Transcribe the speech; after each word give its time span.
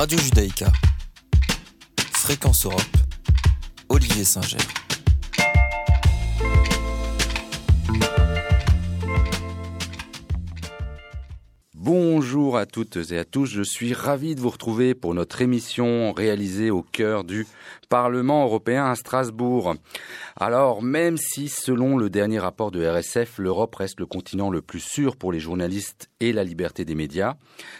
Radio 0.00 0.16
Judaïka. 0.18 0.72
Fréquence 2.14 2.64
Europe. 2.64 2.80
Olivier 3.90 4.24
Singer. 4.24 4.56
Bonjour 11.92 12.56
à 12.56 12.66
toutes 12.66 12.98
et 13.10 13.18
à 13.18 13.24
tous, 13.24 13.46
je 13.46 13.62
suis 13.64 13.94
ravi 13.94 14.36
de 14.36 14.40
vous 14.40 14.50
retrouver 14.50 14.94
pour 14.94 15.12
notre 15.12 15.42
émission 15.42 16.12
réalisée 16.12 16.70
au 16.70 16.82
cœur 16.82 17.24
du 17.24 17.48
Parlement 17.88 18.44
européen 18.44 18.86
à 18.86 18.94
Strasbourg. 18.94 19.74
Alors, 20.36 20.84
même 20.84 21.16
si 21.16 21.48
selon 21.48 21.98
le 21.98 22.08
dernier 22.08 22.38
rapport 22.38 22.70
de 22.70 22.86
RSF, 22.86 23.38
l'Europe 23.38 23.74
reste 23.74 23.98
le 23.98 24.06
continent 24.06 24.50
le 24.50 24.62
plus 24.62 24.78
sûr 24.78 25.16
pour 25.16 25.32
les 25.32 25.40
journalistes 25.40 26.08
et 26.20 26.32
la 26.32 26.44
liberté 26.44 26.84
des 26.84 26.94
médias, 26.94 27.34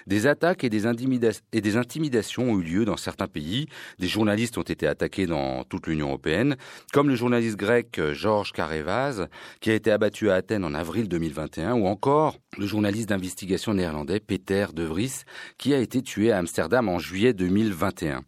des 0.08 0.26
attaques 0.26 0.64
et 0.64 0.70
des, 0.70 0.86
intimidations 0.86 2.50
ont 2.50 2.58
eu 2.58 2.62
lieu 2.62 2.84
dans 2.84 2.96
certains 2.96 3.28
pays. 3.28 3.68
Des 4.00 4.08
journalistes 4.08 4.58
ont 4.58 4.62
été 4.62 4.88
attaqués 4.88 5.26
dans 5.26 5.62
toute 5.62 5.86
l'Union 5.86 6.08
européenne, 6.08 6.56
comme 6.92 7.08
le 7.08 7.14
journaliste 7.14 7.56
grec 7.56 8.00
Georges 8.12 8.50
Karevaz, 8.50 9.28
qui 9.60 9.70
a 9.70 9.74
été 9.74 9.92
abattu 9.92 10.30
à 10.30 10.34
Athènes 10.34 10.64
en 10.64 10.74
avril 10.74 11.08
2021, 11.08 11.74
ou 11.74 11.86
encore 11.86 12.38
le 12.58 12.66
journaliste 12.66 13.10
d'investigation 13.10 13.74
néerlandais 13.74 13.99
Peter 14.26 14.66
De 14.74 14.84
Vries, 14.84 15.24
qui 15.58 15.74
a 15.74 15.78
été 15.78 16.02
tué 16.02 16.32
à 16.32 16.38
Amsterdam 16.38 16.88
en 16.88 16.98
juillet 16.98 17.32
2021. 17.32 18.22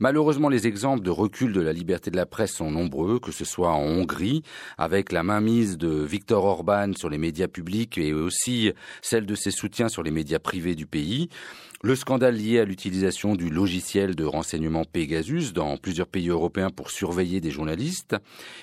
Malheureusement, 0.00 0.48
les 0.48 0.66
exemples 0.66 1.02
de 1.02 1.10
recul 1.10 1.52
de 1.52 1.60
la 1.60 1.72
liberté 1.72 2.10
de 2.10 2.16
la 2.16 2.26
presse 2.26 2.52
sont 2.52 2.70
nombreux, 2.70 3.18
que 3.18 3.32
ce 3.32 3.44
soit 3.44 3.72
en 3.72 3.82
Hongrie, 3.82 4.42
avec 4.78 5.12
la 5.12 5.22
mainmise 5.22 5.78
de 5.78 5.88
Viktor 5.88 6.44
Orban 6.44 6.92
sur 6.96 7.08
les 7.08 7.18
médias 7.18 7.48
publics 7.48 7.98
et 7.98 8.12
aussi 8.12 8.72
celle 9.02 9.26
de 9.26 9.34
ses 9.34 9.50
soutiens 9.50 9.88
sur 9.88 10.02
les 10.02 10.10
médias 10.10 10.38
privés 10.38 10.74
du 10.74 10.86
pays, 10.86 11.28
le 11.84 11.96
scandale 11.96 12.36
lié 12.36 12.60
à 12.60 12.64
l'utilisation 12.64 13.34
du 13.34 13.50
logiciel 13.50 14.14
de 14.14 14.24
renseignement 14.24 14.84
Pegasus 14.90 15.52
dans 15.52 15.76
plusieurs 15.76 16.06
pays 16.06 16.30
européens 16.30 16.70
pour 16.70 16.90
surveiller 16.90 17.42
des 17.42 17.50
journalistes, 17.50 18.16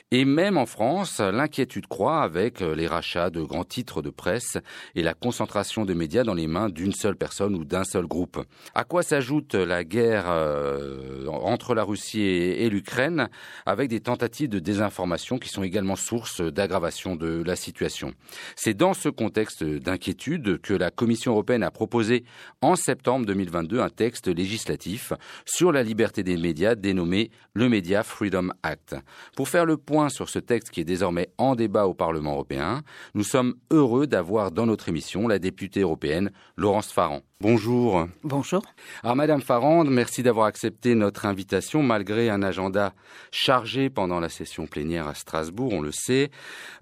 et 0.10 0.26
même 0.26 0.58
en 0.58 0.66
France, 0.66 1.20
l'inquiétude 1.20 1.86
croît 1.86 2.24
avec 2.24 2.62
les 2.62 2.88
rachats 2.88 3.30
de 3.30 3.44
grands 3.44 3.64
titres 3.64 4.02
de 4.02 4.10
presse 4.10 4.58
et 4.96 5.04
la 5.04 5.14
concentration 5.14 5.86
de 5.86 5.94
médias 5.94 6.24
dans 6.24 6.34
les 6.34 6.48
mains 6.48 6.70
d'une 6.70 6.94
seule 6.94 7.16
personne 7.16 7.54
ou 7.54 7.64
d'un 7.64 7.84
seul 7.84 8.08
groupe. 8.08 8.44
À 8.74 8.86
quoi 8.86 9.04
s'ajoute 9.04 9.54
la 9.54 9.84
guerre 9.84 10.26
euh, 10.28 11.01
entre 11.28 11.74
la 11.74 11.84
Russie 11.84 12.22
et, 12.22 12.70
l'Ukraine, 12.70 13.30
avec 13.66 13.90
des 13.90 14.00
tentatives 14.00 14.50
de 14.50 14.60
désinformation 14.60 15.38
qui 15.38 15.50
sont 15.50 15.64
également 15.64 15.96
source 15.96 16.42
d'aggravation 16.42 17.16
de 17.16 17.44
la 17.44 17.56
situation. 17.56 18.14
C'est 18.56 18.74
dans 18.74 18.94
ce 18.94 19.10
contexte 19.10 19.64
d'inquiétude 19.64 20.60
que 20.62 20.74
la 20.74 20.92
Commission 20.92 21.32
européenne 21.32 21.64
a 21.64 21.72
proposé 21.72 22.24
en 22.62 22.76
septembre 22.76 23.26
2022 23.26 23.80
un 23.80 23.90
texte 23.90 24.28
législatif 24.28 25.14
sur 25.46 25.72
la 25.72 25.84
liberté 25.84 26.24
des 26.24 26.38
médias 26.38 26.76
dénommé 26.76 27.32
le 27.54 27.70
Media 27.70 28.04
Freedom 28.04 28.50
Act. 28.64 28.96
Pour 29.36 29.50
faire 29.50 29.66
le 29.66 29.78
point 29.78 30.10
sur 30.10 30.30
ce 30.30 30.40
texte 30.40 30.72
qui 30.72 30.82
est 30.82 30.86
désormais 30.86 31.30
en 31.38 31.56
débat 31.56 31.88
au 31.88 31.94
Parlement 31.94 32.34
européen, 32.34 32.82
nous 33.14 33.24
sommes 33.24 33.56
heureux 33.72 34.08
d'avoir 34.08 34.52
dans 34.52 34.66
notre 34.66 34.90
émission 34.90 35.28
la 35.28 35.40
députée 35.40 35.82
européenne 35.82 36.32
Laurence 36.58 36.92
Farrand. 36.92 37.22
Bonjour. 37.42 38.08
Bonjour. 38.24 38.62
Alors 39.02 39.16
Madame 39.16 39.42
Farrand, 39.42 39.84
merci 39.84 40.22
d'avoir 40.22 40.46
accepté 40.46 40.94
notre 40.94 41.26
invitation 41.26 41.82
malgré 41.82 42.30
un 42.30 42.44
agenda 42.44 42.94
chargé 43.32 43.90
pendant 43.90 44.20
la 44.20 44.30
session 44.30 44.68
plénière 44.68 45.08
à 45.08 45.16
Strasbourg, 45.16 45.74
on 45.74 45.82
le 45.82 45.92
sait. 45.92 46.30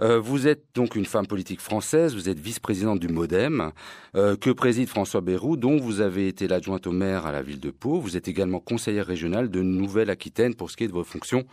Euh, 0.01 0.19
vous 0.19 0.47
êtes 0.47 0.65
donc 0.75 0.97
une 0.97 1.05
femme 1.05 1.27
politique 1.27 1.61
française, 1.61 2.13
vous 2.13 2.27
êtes 2.27 2.41
vice-présidente 2.41 2.99
du 2.99 3.07
MoDem, 3.07 3.71
euh, 4.17 4.35
que 4.35 4.49
préside 4.49 4.89
François 4.89 5.21
Bayrou, 5.21 5.55
dont 5.55 5.77
vous 5.77 6.01
avez 6.01 6.27
été 6.27 6.49
l'adjointe 6.49 6.87
au 6.87 6.91
maire 6.91 7.25
à 7.25 7.31
la 7.31 7.41
ville 7.41 7.61
de 7.61 7.71
Pau. 7.71 8.01
Vous 8.01 8.17
êtes 8.17 8.27
également 8.27 8.59
conseillère 8.59 9.05
régionale 9.05 9.49
de 9.49 9.61
Nouvelle-Aquitaine 9.61 10.55
pour 10.55 10.69
ce 10.69 10.75
qui 10.75 10.83
est 10.83 10.89
de 10.89 10.93
vos 10.93 11.05
fonctions 11.05 11.45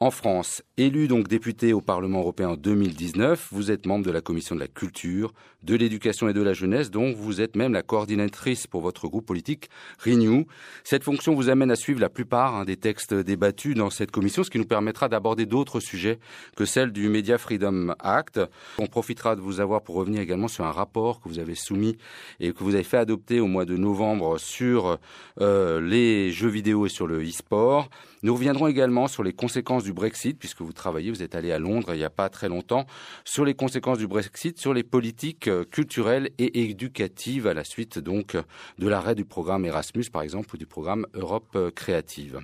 en 0.00 0.10
France. 0.10 0.62
Élu 0.76 1.08
donc 1.08 1.28
député 1.28 1.72
au 1.72 1.80
Parlement 1.80 2.20
européen 2.20 2.50
en 2.50 2.56
2019, 2.56 3.48
vous 3.52 3.70
êtes 3.70 3.86
membre 3.86 4.04
de 4.04 4.10
la 4.10 4.20
commission 4.20 4.54
de 4.54 4.60
la 4.60 4.68
culture, 4.68 5.32
de 5.62 5.76
l'éducation 5.76 6.28
et 6.28 6.34
de 6.34 6.42
la 6.42 6.52
jeunesse, 6.52 6.90
dont 6.90 7.12
vous 7.12 7.40
êtes 7.40 7.56
même 7.56 7.72
la 7.72 7.82
coordinatrice 7.82 8.49
pour 8.70 8.80
votre 8.80 9.08
groupe 9.08 9.26
politique 9.26 9.70
Renew. 10.04 10.46
Cette 10.84 11.04
fonction 11.04 11.34
vous 11.34 11.48
amène 11.48 11.70
à 11.70 11.76
suivre 11.76 12.00
la 12.00 12.08
plupart 12.08 12.54
hein, 12.54 12.64
des 12.64 12.76
textes 12.76 13.14
débattus 13.14 13.74
dans 13.74 13.90
cette 13.90 14.10
commission, 14.10 14.44
ce 14.44 14.50
qui 14.50 14.58
nous 14.58 14.64
permettra 14.64 15.08
d'aborder 15.08 15.46
d'autres 15.46 15.80
sujets 15.80 16.18
que 16.56 16.64
celle 16.64 16.92
du 16.92 17.08
Media 17.08 17.38
Freedom 17.38 17.94
Act. 18.00 18.40
On 18.78 18.86
profitera 18.86 19.36
de 19.36 19.40
vous 19.40 19.60
avoir 19.60 19.82
pour 19.82 19.94
revenir 19.96 20.20
également 20.20 20.48
sur 20.48 20.64
un 20.64 20.72
rapport 20.72 21.20
que 21.20 21.28
vous 21.28 21.38
avez 21.38 21.54
soumis 21.54 21.96
et 22.40 22.52
que 22.52 22.64
vous 22.64 22.74
avez 22.74 22.84
fait 22.84 22.98
adopter 22.98 23.40
au 23.40 23.46
mois 23.46 23.64
de 23.64 23.76
novembre 23.76 24.38
sur 24.38 24.98
euh, 25.40 25.80
les 25.80 26.30
jeux 26.32 26.48
vidéo 26.48 26.86
et 26.86 26.88
sur 26.88 27.06
le 27.06 27.22
e-sport. 27.22 27.88
Nous 28.22 28.34
reviendrons 28.34 28.66
également 28.66 29.08
sur 29.08 29.22
les 29.22 29.32
conséquences 29.32 29.84
du 29.84 29.94
Brexit, 29.94 30.38
puisque 30.38 30.60
vous 30.60 30.74
travaillez, 30.74 31.10
vous 31.10 31.22
êtes 31.22 31.34
allé 31.34 31.52
à 31.52 31.58
Londres 31.58 31.94
il 31.94 31.98
n'y 31.98 32.04
a 32.04 32.10
pas 32.10 32.28
très 32.28 32.48
longtemps, 32.48 32.86
sur 33.24 33.44
les 33.44 33.54
conséquences 33.54 33.98
du 33.98 34.06
Brexit, 34.06 34.58
sur 34.58 34.74
les 34.74 34.82
politiques 34.82 35.48
euh, 35.48 35.64
culturelles 35.64 36.30
et 36.38 36.68
éducatives 36.68 37.46
à 37.46 37.54
la 37.54 37.64
suite 37.64 37.98
donc 37.98 38.36
de 38.78 38.88
l'arrêt 38.88 39.14
du 39.14 39.24
programme 39.24 39.64
Erasmus, 39.64 40.04
par 40.12 40.22
exemple, 40.22 40.54
ou 40.54 40.58
du 40.58 40.66
programme 40.66 41.06
Europe 41.14 41.56
euh, 41.56 41.70
créative. 41.70 42.40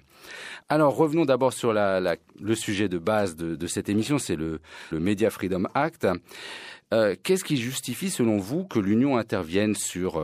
Alors 0.69 0.97
revenons 0.97 1.27
d'abord 1.27 1.53
sur 1.53 1.73
le 1.73 2.55
sujet 2.55 2.89
de 2.89 2.99
base 2.99 3.37
de, 3.37 3.67
cette 3.67 3.89
émission, 3.89 4.19
c'est 4.19 4.37
le, 4.37 4.61
Media 4.93 5.31
Freedom 5.31 5.65
Act. 5.75 6.07
Euh, 6.95 7.17
qu'est-ce 7.23 7.45
qui 7.45 7.57
justifie, 7.57 8.11
selon 8.11 8.39
vous, 8.39 8.65
que 8.65 8.79
l'Union 8.79 9.19
intervienne 9.19 9.75
sur, 9.75 10.23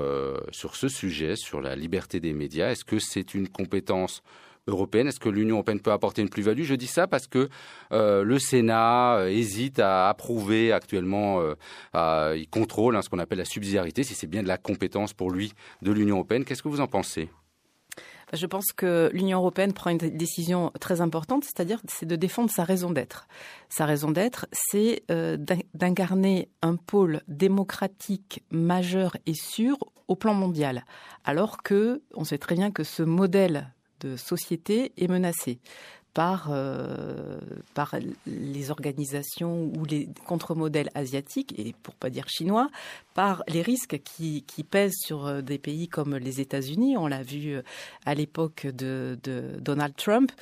sur 0.50 0.76
ce 0.76 0.88
sujet, 0.88 1.36
sur 1.36 1.60
la 1.60 1.76
liberté 1.76 2.20
des 2.20 2.32
médias? 2.32 2.70
Est-ce 2.70 2.84
que 2.84 2.98
c'est 2.98 3.34
une 3.34 3.48
compétence 3.48 4.22
européenne 4.67 5.09
Est-ce 5.09 5.21
que 5.21 5.28
l'Union 5.28 5.56
européenne 5.56 5.81
peut 5.81 5.93
apporter 5.93 6.23
une 6.23 6.28
plus-value? 6.28 6.62
Je 6.62 6.75
dis 6.75 6.87
ça 6.87 7.06
parce 7.06 7.27
que 7.27 7.49
euh, 7.93 8.23
le 8.23 8.39
Sénat 8.39 9.17
euh, 9.17 9.28
hésite 9.28 9.78
à 9.78 10.09
approuver 10.09 10.73
actuellement, 10.73 11.41
euh, 11.41 12.37
il 12.37 12.49
contrôle 12.49 12.97
hein, 12.97 13.03
ce 13.03 13.09
qu'on 13.09 13.19
appelle 13.19 13.39
la 13.39 13.45
subsidiarité, 13.45 14.05
si 14.05 14.15
c'est 14.15 14.27
bien 14.27 14.43
de 14.43 14.49
la 14.49 14.59
compétence 14.59 15.12
pour 15.12 15.31
lui 15.31 15.53
de 15.83 15.93
l'Union 15.93 16.17
européenne. 16.17 16.45
Qu'est-ce 16.45 16.62
que 16.62 16.69
vous 16.69 16.81
en 16.81 16.87
pensez? 16.87 17.28
Je 18.33 18.47
pense 18.47 18.73
que 18.75 19.11
l'Union 19.12 19.39
européenne 19.39 19.75
prend 19.75 19.91
une 19.91 19.99
décision 19.99 20.73
très 20.81 21.03
importante, 21.03 21.44
c'est-à-dire 21.44 21.83
c'est 21.87 22.06
de 22.06 22.17
défendre 22.17 22.49
sa 22.49 22.65
raison 22.65 22.91
d'être. 22.91 23.29
Sa 23.69 23.84
raison 23.84 24.11
d'être, 24.11 24.47
c'est 24.53 25.05
d'incarner 25.75 26.49
un 26.62 26.77
pôle 26.77 27.21
démocratique 27.29 28.43
majeur 28.50 29.19
et 29.27 29.34
sûr 29.34 29.77
au 30.09 30.17
plan 30.17 30.33
mondial, 30.33 30.87
alors 31.25 31.62
que 31.62 32.03
on 32.15 32.25
sait 32.25 32.39
très 32.39 32.55
bien 32.55 32.71
que 32.71 32.84
ce 32.84 33.03
modèle 33.03 33.71
de 34.02 34.16
société 34.16 34.92
est 34.96 35.08
menacée 35.08 35.58
par, 36.14 36.48
euh, 36.50 37.38
par 37.74 37.94
les 38.26 38.70
organisations 38.70 39.72
ou 39.76 39.84
les 39.84 40.08
contre-modèles 40.26 40.90
asiatiques, 40.94 41.58
et 41.58 41.74
pour 41.82 41.94
pas 41.94 42.10
dire 42.10 42.28
chinois, 42.28 42.68
par 43.14 43.42
les 43.48 43.62
risques 43.62 44.00
qui, 44.04 44.42
qui 44.42 44.62
pèsent 44.62 44.98
sur 44.98 45.26
euh, 45.26 45.40
des 45.40 45.58
pays 45.58 45.88
comme 45.88 46.16
les 46.16 46.40
États-Unis. 46.40 46.96
On 46.96 47.06
l'a 47.06 47.22
vu 47.22 47.54
euh, 47.54 47.62
à 48.04 48.14
l'époque 48.14 48.66
de, 48.66 49.18
de, 49.22 49.54
Donald 49.60 49.94
Trump. 49.96 50.32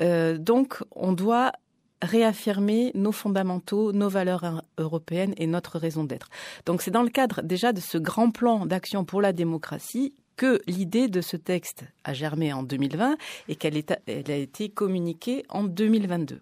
donc, 0.00 0.78
on 0.94 1.12
doit 1.12 1.52
réaffirmer 2.00 2.92
nos 2.94 3.10
fondamentaux, 3.10 3.92
nos 3.92 4.08
valeurs 4.08 4.62
européennes 4.78 5.34
et 5.36 5.48
notre 5.48 5.78
raison 5.78 6.04
d'être. 6.04 6.28
Donc 6.64 6.80
c'est 6.80 6.92
dans 6.92 7.02
le 7.02 7.08
cadre 7.08 7.42
déjà 7.42 7.72
de 7.72 7.80
ce 7.80 7.98
grand 7.98 8.30
plan 8.30 8.66
d'action 8.66 9.04
pour 9.04 9.20
la 9.20 9.32
démocratie 9.32 10.14
que 10.38 10.62
l'idée 10.68 11.08
de 11.08 11.20
ce 11.20 11.36
texte 11.36 11.84
a 12.04 12.14
germé 12.14 12.52
en 12.52 12.62
2020 12.62 13.18
et 13.48 13.56
qu'elle 13.56 13.76
a 13.76 14.36
été 14.36 14.68
communiquée 14.68 15.44
en 15.48 15.64
2022. 15.64 16.40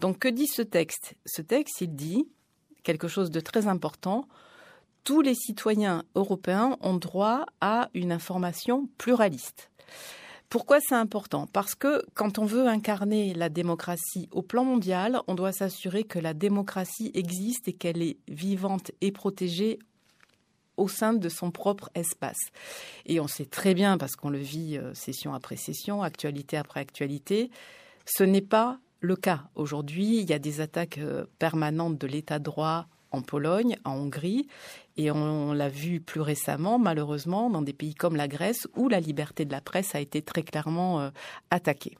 Donc 0.00 0.18
que 0.18 0.28
dit 0.28 0.46
ce 0.46 0.62
texte? 0.62 1.14
Ce 1.26 1.42
texte, 1.42 1.82
il 1.82 1.94
dit 1.94 2.26
quelque 2.82 3.08
chose 3.08 3.30
de 3.30 3.40
très 3.40 3.66
important. 3.68 4.26
Tous 5.04 5.20
les 5.20 5.34
citoyens 5.34 6.02
européens 6.14 6.78
ont 6.80 6.96
droit 6.96 7.44
à 7.60 7.90
une 7.92 8.10
information 8.10 8.88
pluraliste. 8.96 9.70
Pourquoi 10.48 10.78
c'est 10.80 10.94
important? 10.94 11.46
Parce 11.52 11.74
que 11.74 12.02
quand 12.14 12.38
on 12.38 12.46
veut 12.46 12.66
incarner 12.66 13.34
la 13.34 13.50
démocratie 13.50 14.28
au 14.30 14.42
plan 14.42 14.64
mondial, 14.64 15.20
on 15.26 15.34
doit 15.34 15.52
s'assurer 15.52 16.04
que 16.04 16.18
la 16.18 16.32
démocratie 16.32 17.10
existe 17.14 17.68
et 17.68 17.72
qu'elle 17.74 18.00
est 18.00 18.16
vivante 18.28 18.92
et 19.00 19.12
protégée 19.12 19.78
au 20.76 20.88
sein 20.88 21.12
de 21.12 21.28
son 21.28 21.50
propre 21.50 21.90
espace. 21.94 22.50
Et 23.06 23.20
on 23.20 23.28
sait 23.28 23.46
très 23.46 23.74
bien, 23.74 23.98
parce 23.98 24.16
qu'on 24.16 24.30
le 24.30 24.38
vit 24.38 24.76
euh, 24.76 24.94
session 24.94 25.34
après 25.34 25.56
session, 25.56 26.02
actualité 26.02 26.56
après 26.56 26.80
actualité, 26.80 27.50
ce 28.04 28.24
n'est 28.24 28.40
pas 28.40 28.78
le 29.00 29.16
cas. 29.16 29.44
Aujourd'hui, 29.54 30.18
il 30.18 30.28
y 30.28 30.32
a 30.32 30.38
des 30.38 30.60
attaques 30.60 30.98
euh, 30.98 31.26
permanentes 31.38 31.98
de 31.98 32.06
l'état 32.06 32.38
de 32.38 32.44
droit 32.44 32.86
en 33.12 33.22
Pologne, 33.22 33.76
en 33.84 33.94
Hongrie, 33.94 34.48
et 34.96 35.10
on, 35.10 35.52
l'a 35.52 35.68
vu 35.68 36.00
plus 36.00 36.20
récemment, 36.20 36.78
malheureusement, 36.78 37.50
dans 37.50 37.62
des 37.62 37.72
pays 37.72 37.94
comme 37.94 38.16
la 38.16 38.28
Grèce, 38.28 38.66
où 38.76 38.88
la 38.88 39.00
liberté 39.00 39.44
de 39.44 39.52
la 39.52 39.60
presse 39.60 39.94
a 39.94 40.00
été 40.00 40.22
très 40.22 40.42
clairement 40.42 41.00
euh, 41.00 41.10
attaquée. 41.50 41.96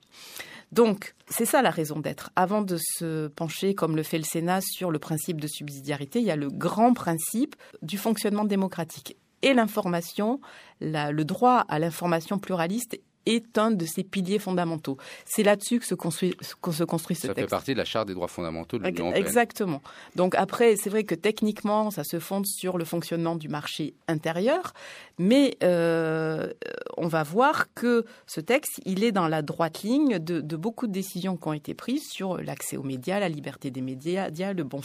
Donc, 0.72 1.14
c'est 1.28 1.46
ça 1.46 1.62
la 1.62 1.70
raison 1.70 2.00
d'être. 2.00 2.30
Avant 2.36 2.62
de 2.62 2.76
se 2.76 3.28
pencher, 3.28 3.74
comme 3.74 3.96
le 3.96 4.02
fait 4.02 4.18
le 4.18 4.24
Sénat, 4.24 4.60
sur 4.60 4.90
le 4.90 4.98
principe 4.98 5.40
de 5.40 5.46
subsidiarité, 5.46 6.20
il 6.20 6.26
y 6.26 6.30
a 6.30 6.36
le 6.36 6.48
grand 6.48 6.92
principe 6.92 7.56
du 7.82 7.98
fonctionnement 7.98 8.44
démocratique. 8.44 9.16
Et 9.42 9.54
l'information, 9.54 10.40
le 10.80 11.22
droit 11.22 11.64
à 11.68 11.78
l'information 11.78 12.38
pluraliste 12.38 12.98
est 13.26 13.58
un 13.58 13.70
de 13.70 13.84
ses 13.84 14.04
piliers 14.04 14.38
fondamentaux. 14.38 14.96
C'est 15.24 15.42
là-dessus 15.42 15.80
que 15.80 15.86
se 15.86 15.94
construit, 15.94 16.34
se 16.40 16.84
construit 16.84 17.16
ce 17.16 17.22
texte. 17.22 17.36
Ça 17.36 17.42
fait 17.42 17.46
partie 17.48 17.72
de 17.72 17.78
la 17.78 17.84
charte 17.84 18.08
des 18.08 18.14
droits 18.14 18.28
fondamentaux 18.28 18.78
de 18.78 18.84
l'Union 18.84 19.06
européenne. 19.06 19.26
Exactement. 19.26 19.82
Donc 20.14 20.34
après, 20.36 20.76
c'est 20.76 20.90
vrai 20.90 21.04
que 21.04 21.14
techniquement, 21.14 21.90
ça 21.90 22.04
se 22.04 22.18
fonde 22.18 22.46
sur 22.46 22.78
le 22.78 22.84
fonctionnement 22.84 23.36
du 23.36 23.48
marché 23.48 23.94
intérieur, 24.08 24.72
mais 25.18 25.56
euh, 25.62 26.52
on 26.96 27.08
va 27.08 27.22
voir 27.22 27.72
que 27.74 28.04
ce 28.26 28.40
texte, 28.40 28.80
il 28.84 29.04
est 29.04 29.12
dans 29.12 29.28
la 29.28 29.42
droite 29.42 29.82
ligne 29.82 30.18
de, 30.18 30.40
de 30.40 30.56
beaucoup 30.56 30.86
de 30.86 30.92
décisions 30.92 31.36
qui 31.36 31.48
ont 31.48 31.52
été 31.52 31.74
prises 31.74 32.08
sur 32.08 32.38
l'accès 32.38 32.76
aux 32.76 32.82
médias, 32.82 33.18
la 33.18 33.28
liberté 33.28 33.70
des 33.70 33.80
médias, 33.80 34.30
le 34.30 34.64
bon 34.64 34.80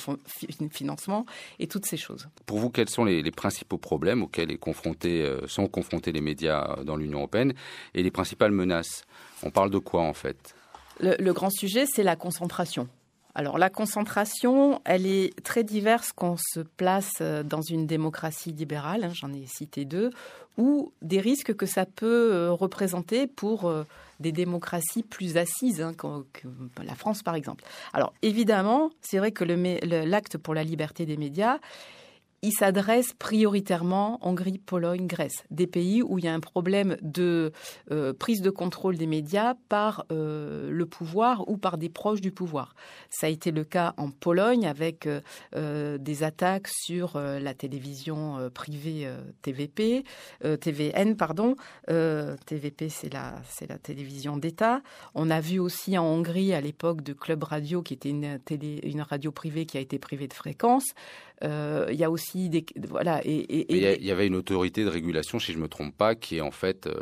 financement 0.72 1.26
et 1.60 1.68
toutes 1.68 1.86
ces 1.86 1.98
choses. 1.98 2.28
Pour 2.46 2.60
vous, 2.60 2.70
quels 2.70 2.90
sont 2.90 3.06
les, 3.06 3.22
les 3.22 3.32
principaux 3.32 3.78
problèmes 3.78 4.24
auxquels 4.24 4.52
est 4.52 4.58
confronté, 4.58 5.22
euh, 5.22 5.48
sont 5.48 5.68
confrontés 5.68 6.12
les 6.12 6.22
médias 6.22 6.78
dans 6.84 6.96
l'Union 6.96 7.20
européenne 7.20 7.54
et 7.94 8.04
les 8.04 8.12
principales 8.36 8.84
On 9.44 9.52
parle 9.52 9.70
de 9.70 9.78
quoi 9.78 10.02
en 10.02 10.14
fait? 10.14 10.56
Le, 11.00 11.34
grand 11.34 11.50
sujet, 11.50 11.86
c'est 11.92 12.04
la 12.04 12.16
concentration. 12.16 12.88
Alors 13.34 13.58
la 13.58 13.70
concentration, 13.70 14.82
elle 14.84 15.06
est 15.06 15.42
très 15.44 15.64
diverse 15.64 16.12
qu'on 16.12 16.36
se 16.38 16.60
place 16.60 17.12
euh, 17.22 17.44
dans 17.44 17.62
une 17.62 17.88
démocratie 17.88 18.52
libérale, 18.52 19.06
hein, 19.06 19.12
j'en 19.14 19.32
ai 19.32 19.46
cité 19.48 19.86
deux, 19.86 20.10
ou 20.58 20.92
des 21.02 21.22
risques 21.22 21.56
que 21.56 21.66
ça 21.66 21.86
peut 21.86 22.34
euh, 22.34 22.52
représenter 22.52 23.26
pour 23.26 23.70
euh, 23.70 23.86
des 24.20 24.34
démocraties 24.34 25.04
plus 25.04 25.38
assises, 25.38 25.82
hein, 25.82 25.94
que, 25.94 26.48
la 26.84 26.94
France 26.94 27.24
par 27.24 27.36
exemple. 27.36 27.64
Alors 27.94 28.14
évidemment, 28.22 28.92
c'est 29.00 29.18
vrai 29.18 29.32
que 29.32 29.46
l'acte 29.46 30.38
pour 30.38 30.54
la 30.54 30.66
liberté 30.66 31.06
des 31.06 31.16
médias, 31.16 31.58
il 32.44 32.52
s'adresse 32.52 33.14
prioritairement 33.14 34.18
Hongrie, 34.22 34.58
Pologne, 34.58 35.06
Grèce, 35.06 35.44
des 35.52 35.68
pays 35.68 36.02
où 36.02 36.18
il 36.18 36.26
y 36.26 36.28
a 36.28 36.34
un 36.34 36.40
problème 36.40 36.98
de 37.02 37.52
euh, 37.92 38.14
prise 38.14 38.42
de 38.42 38.50
contrôle 38.50 38.98
des 38.98 39.06
médias 39.06 39.54
par 39.70 40.06
euh, 40.12 40.72
le 40.72 40.86
pouvoir 40.88 41.48
ou 41.48 41.58
par 41.58 41.78
des 41.78 41.90
proches 41.90 42.22
du 42.22 42.32
pouvoir. 42.32 42.76
Ça 43.10 43.28
a 43.28 43.30
été 43.30 43.52
le 43.52 43.64
cas 43.64 43.94
en 43.98 44.10
Pologne 44.10 44.66
avec 44.66 45.08
euh, 45.56 45.98
des 46.00 46.24
attaques 46.24 46.68
sur 46.68 47.20
la 47.20 47.54
télévision 47.54 48.50
privée 48.54 49.08
TVP, 49.42 50.04
TVN 50.42 51.16
pardon, 51.16 51.56
TVP 51.88 52.90
c'est 52.90 53.14
la 53.14 53.78
télévision 53.82 54.38
d'État. 54.38 54.82
On 55.14 55.30
a 55.30 55.40
vu 55.42 55.60
aussi 55.60 55.98
en 55.98 56.06
Hongrie 56.06 56.54
à 56.54 56.62
l'époque 56.62 57.02
de 57.02 57.14
Club 57.14 57.44
Radio 57.44 57.82
qui 57.82 57.94
était 57.94 58.10
une 58.10 58.40
une 58.52 59.02
radio 59.02 59.32
privée 59.32 59.66
qui 59.66 59.78
a 59.78 59.82
été 59.82 60.00
privée 60.00 60.28
de 60.28 60.34
fréquence. 60.34 60.86
Il 61.44 61.96
y 61.96 62.04
a 62.04 62.12
aussi 62.12 62.31
des 62.50 62.66
voilà 62.88 63.22
et, 63.24 63.74
il 63.74 64.06
y, 64.06 64.12
avait 64.12 64.28
une 64.28 64.36
autorité 64.36 64.84
de 64.84 64.90
régulation, 64.90 65.40
si 65.40 65.54
je 65.54 65.60
me 65.60 65.68
trompe 65.68 65.96
pas, 65.96 66.16
qui 66.16 66.38
est 66.38 66.42
en 66.42 66.52
fait 66.52 66.88
euh, 66.88 67.02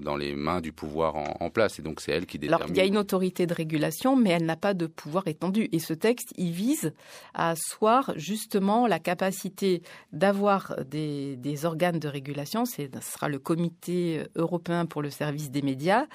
dans 0.00 0.16
les 0.16 0.34
mains 0.34 0.60
du 0.60 0.72
pouvoir 0.72 1.16
en, 1.16 1.50
place, 1.50 1.78
et 1.78 1.82
donc 1.82 2.00
c'est 2.00 2.12
elle 2.12 2.26
qui 2.26 2.38
détermine. 2.38 2.64
Alors 2.64 2.74
il 2.74 2.78
y 2.78 2.80
a 2.80 2.84
une 2.84 2.96
autorité 2.96 3.46
de 3.46 3.54
régulation, 3.54 4.16
mais 4.16 4.30
elle 4.30 4.44
n'a 4.44 4.56
pas 4.56 4.74
de 4.74 4.86
pouvoir 4.86 5.28
étendu. 5.28 5.68
Et 5.72 5.78
ce 5.78 5.94
texte, 5.94 6.32
il 6.36 6.52
vise 6.52 6.92
à 7.34 7.50
asseoir 7.50 8.12
justement 8.16 8.86
la 8.86 8.98
capacité 8.98 9.82
d'avoir 10.12 10.76
des, 10.84 11.36
des 11.36 11.64
organes 11.64 11.98
de 11.98 12.08
régulation. 12.08 12.64
Ce 12.64 12.82
sera 13.00 13.28
le 13.28 13.38
Comité 13.38 14.22
européen 14.36 14.86
pour 14.86 15.02
le 15.02 15.10
service 15.10 15.50
des 15.50 15.62
médias 15.62 16.06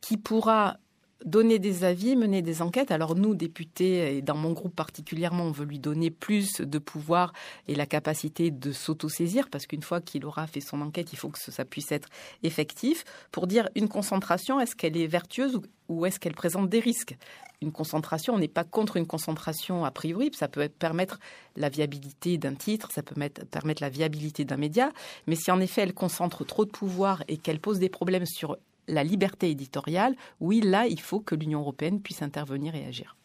qui 0.00 0.16
pourra 0.16 0.78
donner 1.24 1.58
des 1.58 1.84
avis, 1.84 2.16
mener 2.16 2.42
des 2.42 2.62
enquêtes. 2.62 2.90
Alors 2.90 3.14
nous, 3.14 3.34
députés, 3.34 4.16
et 4.16 4.22
dans 4.22 4.36
mon 4.36 4.52
groupe 4.52 4.74
particulièrement, 4.74 5.44
on 5.44 5.50
veut 5.50 5.64
lui 5.64 5.78
donner 5.78 6.10
plus 6.10 6.60
de 6.60 6.78
pouvoir 6.78 7.32
et 7.68 7.74
la 7.74 7.86
capacité 7.86 8.50
de 8.50 8.72
s'autosaisir, 8.72 9.48
parce 9.50 9.66
qu'une 9.66 9.82
fois 9.82 10.00
qu'il 10.00 10.24
aura 10.24 10.46
fait 10.46 10.60
son 10.60 10.80
enquête, 10.80 11.12
il 11.12 11.16
faut 11.16 11.28
que 11.28 11.38
ça 11.38 11.64
puisse 11.64 11.92
être 11.92 12.08
effectif, 12.42 13.04
pour 13.32 13.46
dire 13.46 13.68
une 13.74 13.88
concentration, 13.88 14.60
est-ce 14.60 14.74
qu'elle 14.74 14.96
est 14.96 15.06
vertueuse 15.06 15.60
ou 15.88 16.06
est-ce 16.06 16.20
qu'elle 16.20 16.34
présente 16.34 16.68
des 16.68 16.80
risques? 16.80 17.16
Une 17.62 17.72
concentration, 17.72 18.34
on 18.34 18.38
n'est 18.38 18.48
pas 18.48 18.64
contre 18.64 18.96
une 18.96 19.06
concentration 19.06 19.84
a 19.84 19.90
priori, 19.90 20.30
ça 20.34 20.48
peut 20.48 20.66
permettre 20.68 21.18
la 21.56 21.68
viabilité 21.68 22.38
d'un 22.38 22.54
titre, 22.54 22.88
ça 22.90 23.02
peut 23.02 23.14
permettre 23.50 23.82
la 23.82 23.90
viabilité 23.90 24.46
d'un 24.46 24.56
média, 24.56 24.92
mais 25.26 25.34
si 25.34 25.50
en 25.50 25.60
effet 25.60 25.82
elle 25.82 25.92
concentre 25.92 26.46
trop 26.46 26.64
de 26.64 26.70
pouvoir 26.70 27.22
et 27.28 27.36
qu'elle 27.36 27.60
pose 27.60 27.78
des 27.78 27.90
problèmes 27.90 28.24
sur 28.24 28.56
la 28.90 29.04
liberté 29.04 29.50
éditoriale, 29.50 30.14
oui, 30.40 30.60
là, 30.60 30.86
il 30.86 31.00
faut 31.00 31.20
que 31.20 31.34
l'Union 31.34 31.60
européenne 31.60 32.00
puisse 32.00 32.22
intervenir 32.22 32.74
et 32.74 32.84
agir. 32.84 33.16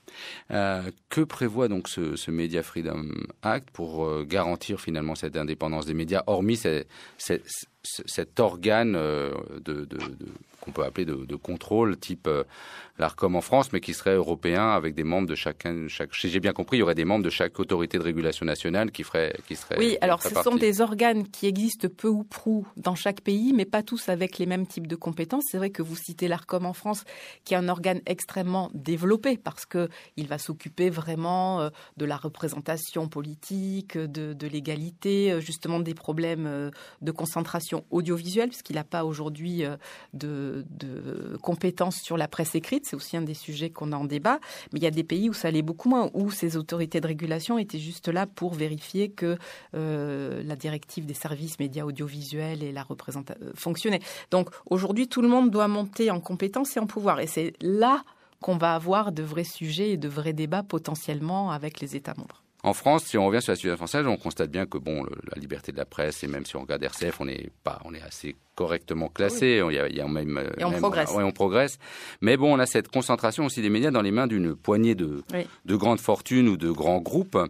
Euh, 0.51 0.91
que 1.09 1.21
prévoit 1.21 1.67
donc 1.67 1.87
ce, 1.87 2.31
Media 2.31 2.63
Freedom 2.63 3.09
Act 3.41 3.69
pour 3.71 4.05
euh, 4.05 4.23
garantir 4.23 4.79
finalement 4.79 5.15
cette 5.15 5.35
indépendance 5.35 5.85
des 5.85 5.93
médias, 5.93 6.23
hormis 6.27 6.59
cet 7.85 8.39
organe 8.39 8.95
euh, 8.95 9.31
de, 9.63 9.87
qu'on 10.61 10.71
peut 10.71 10.83
appeler 10.83 11.05
de, 11.05 11.35
contrôle, 11.35 11.97
type 11.97 12.29
l'ARCOM 12.97 13.35
en 13.35 13.41
France, 13.41 13.73
mais 13.73 13.81
qui 13.81 13.93
serait 13.93 14.15
européen 14.15 14.69
avec 14.69 14.95
des 14.95 15.03
membres 15.03 15.27
de 15.27 15.35
chacun. 15.35 15.87
Chaque, 15.87 16.15
si 16.15 16.29
j'ai 16.29 16.39
bien 16.39 16.53
compris, 16.53 16.77
il 16.77 16.79
y 16.79 16.83
aurait 16.83 16.95
des 16.95 17.05
membres 17.05 17.25
de 17.25 17.29
chaque 17.29 17.59
autorité 17.59 17.97
de 17.97 18.03
régulation 18.03 18.45
nationale 18.45 18.91
qui 18.91 19.03
ferait, 19.03 19.35
qui 19.47 19.55
serait. 19.55 19.77
Oui, 19.77 19.97
alors 20.01 20.23
ce 20.23 20.33
sont 20.33 20.55
des 20.55 20.81
organes 20.81 21.27
qui 21.27 21.45
existent 21.45 21.87
peu 21.95 22.07
ou 22.07 22.23
prou 22.23 22.65
dans 22.77 22.95
chaque 22.95 23.21
pays, 23.21 23.53
mais 23.53 23.65
pas 23.65 23.83
tous 23.83 24.09
avec 24.09 24.37
les 24.37 24.45
mêmes 24.45 24.65
types 24.65 24.87
de 24.87 24.95
compétences. 24.95 25.43
C'est 25.51 25.57
vrai 25.57 25.69
que 25.69 25.81
vous 25.81 25.95
citez 25.95 26.27
l'ARCOM 26.27 26.65
en 26.65 26.73
France, 26.73 27.03
qui 27.43 27.53
est 27.53 27.57
un 27.57 27.69
organe 27.69 28.01
extrêmement 28.05 28.71
développé 28.73 29.37
parce 29.37 29.65
que 29.65 29.89
il 30.17 30.27
va 30.27 30.37
s'occuper 30.37 30.89
vraiment 30.89 31.61
euh, 31.61 31.69
de 31.97 32.05
la 32.05 32.17
représentation 32.17 33.07
politique, 33.07 33.97
de, 33.97 34.47
l'égalité, 34.47 35.31
euh, 35.31 35.39
justement 35.39 35.79
des 35.79 35.93
problèmes 35.93 36.47
euh, 36.47 36.71
de 37.01 37.11
concentration 37.11 37.74
audiovisuelle, 37.91 38.49
puisqu'il 38.49 38.75
n'a 38.75 38.83
pas 38.83 39.05
aujourd'hui 39.05 39.63
de, 40.13 40.65
de 40.69 41.37
compétences 41.41 42.01
sur 42.01 42.17
la 42.17 42.27
presse 42.27 42.55
écrite 42.55 42.85
c'est 42.85 42.95
aussi 42.95 43.17
un 43.17 43.21
des 43.21 43.33
sujets 43.33 43.69
qu'on 43.69 43.91
a 43.91 43.97
en 43.97 44.05
débat. 44.05 44.39
Mais 44.71 44.79
il 44.79 44.83
y 44.83 44.87
a 44.87 44.91
des 44.91 45.03
pays 45.03 45.29
où 45.29 45.33
ça 45.33 45.47
allait 45.47 45.61
beaucoup 45.61 45.89
moins, 45.89 46.09
où 46.13 46.31
ces 46.31 46.57
autorités 46.57 47.01
de 47.01 47.07
régulation 47.07 47.57
étaient 47.57 47.79
juste 47.79 48.07
là 48.07 48.25
pour 48.25 48.53
vérifier 48.53 49.09
que 49.09 49.37
euh, 49.75 50.43
la 50.43 50.55
directive 50.55 51.05
des 51.05 51.13
services 51.13 51.59
médias 51.59 51.83
audiovisuels 51.83 52.63
et 52.63 52.71
la 52.71 52.83
représentation 52.83 53.43
euh, 53.43 53.51
fonctionnaient. 53.55 54.01
Donc 54.31 54.49
aujourd'hui, 54.69 55.07
tout 55.07 55.21
le 55.21 55.27
monde 55.27 55.49
doit 55.51 55.67
monter 55.67 56.11
en 56.11 56.19
compétence 56.19 56.75
et 56.77 56.79
en 56.79 56.87
pouvoir. 56.87 57.19
Et 57.19 57.27
c'est 57.27 57.53
là 57.61 58.03
qu'on 58.41 58.57
va 58.57 58.75
avoir 58.75 59.11
de 59.11 59.23
vrais 59.23 59.43
sujets 59.43 59.91
et 59.91 59.97
de 59.97 60.07
vrais 60.07 60.33
débats 60.33 60.63
potentiellement 60.63 61.51
avec 61.51 61.79
les 61.79 61.95
États 61.95 62.13
membres. 62.15 62.44
En 62.65 62.73
France, 62.73 63.03
si 63.03 63.15
on 63.15 63.27
revient 63.27 63.43
sur 63.43 63.51
la 63.51 63.57
situation 63.57 63.77
française, 63.77 64.07
on 64.07 64.17
constate 64.17 64.49
bien 64.49 64.65
que 64.65 64.79
bon, 64.79 65.03
la 65.03 65.39
liberté 65.39 65.71
de 65.71 65.77
la 65.77 65.85
presse 65.85 66.23
et 66.23 66.27
même 66.27 66.47
si 66.47 66.55
on 66.55 66.61
regarde 66.61 66.81
RCF, 66.81 67.21
on 67.21 67.27
est 67.27 67.51
pas, 67.63 67.79
on 67.85 67.93
est 67.93 68.01
assez 68.01 68.35
correctement 68.55 69.09
classé. 69.09 69.61
Il, 69.69 69.95
y 69.95 70.01
a, 70.01 70.07
même, 70.07 70.49
et 70.57 70.63
on 70.63 70.71
progresse. 70.71 71.11
on 71.13 71.31
progresse. 71.31 71.77
Mais 72.21 72.37
bon, 72.37 72.55
on 72.55 72.59
a 72.59 72.65
cette 72.65 72.87
concentration 72.87 73.45
aussi 73.45 73.61
des 73.61 73.69
médias 73.69 73.91
dans 73.91 74.01
les 74.01 74.11
mains 74.11 74.27
d'une 74.27 74.55
poignée 74.55 74.95
de, 74.95 75.23
de 75.65 75.75
grandes 75.75 75.99
fortunes 75.99 76.47
ou 76.47 76.57
de 76.57 76.71
grands 76.71 77.01
groupes. 77.01 77.35
Mhm. 77.35 77.49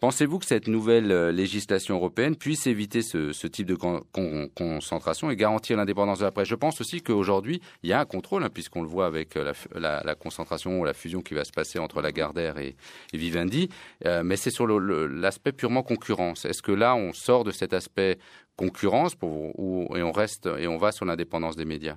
Pensez-vous 0.00 0.38
que 0.38 0.46
cette 0.46 0.68
nouvelle 0.68 1.10
euh, 1.10 1.32
législation 1.32 1.96
européenne 1.96 2.36
puisse 2.36 2.66
éviter 2.66 3.02
ce, 3.02 3.32
ce 3.32 3.46
type 3.46 3.66
de 3.66 3.76
concentration 4.54 5.30
et 5.30 5.36
garantir 5.36 5.76
l'indépendance 5.76 6.20
de 6.20 6.24
la 6.24 6.30
presse? 6.30 6.48
Je 6.48 6.54
pense 6.54 6.80
aussi 6.80 7.02
qu'aujourd'hui, 7.02 7.60
il 7.82 7.90
y 7.90 7.92
a 7.92 8.00
un 8.00 8.04
contrôle, 8.04 8.44
hein, 8.44 8.50
puisqu'on 8.52 8.82
le 8.82 8.88
voit 8.88 9.06
avec 9.06 9.36
euh, 9.36 9.52
la, 9.74 10.02
la, 10.04 10.14
concentration 10.14 10.80
ou 10.80 10.84
la 10.84 10.92
fusion 10.92 11.22
qui 11.22 11.34
va 11.34 11.44
se 11.44 11.52
passer 11.52 11.78
entre 11.78 12.02
Lagardère 12.02 12.58
et, 12.58 12.76
et 13.12 13.16
Vivendi. 13.16 13.70
Euh, 14.04 14.22
mais 14.22 14.36
c'est 14.36 14.51
sur 14.52 14.66
l'aspect 14.66 15.52
purement 15.52 15.82
concurrence. 15.82 16.44
Est-ce 16.44 16.62
que 16.62 16.72
là, 16.72 16.94
on 16.94 17.12
sort 17.12 17.44
de 17.44 17.50
cet 17.50 17.72
aspect 17.72 18.18
concurrence 18.56 19.14
et 19.14 20.02
on 20.02 20.12
reste 20.12 20.48
et 20.58 20.68
on 20.68 20.76
va 20.76 20.92
sur 20.92 21.04
l'indépendance 21.04 21.56
des 21.56 21.64
médias? 21.64 21.96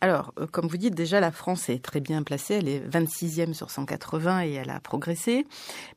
Alors, 0.00 0.34
euh, 0.38 0.46
comme 0.46 0.66
vous 0.68 0.76
dites, 0.76 0.94
déjà, 0.94 1.20
la 1.20 1.30
France 1.30 1.68
est 1.68 1.82
très 1.82 2.00
bien 2.00 2.22
placée. 2.22 2.54
Elle 2.54 2.68
est 2.68 2.86
26e 2.86 3.54
sur 3.54 3.70
180 3.70 4.44
et 4.44 4.52
elle 4.52 4.70
a 4.70 4.78
progressé. 4.78 5.46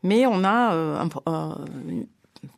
Mais 0.04 0.26
on 0.26 0.46
a 0.46 0.74
euh, 0.74 1.06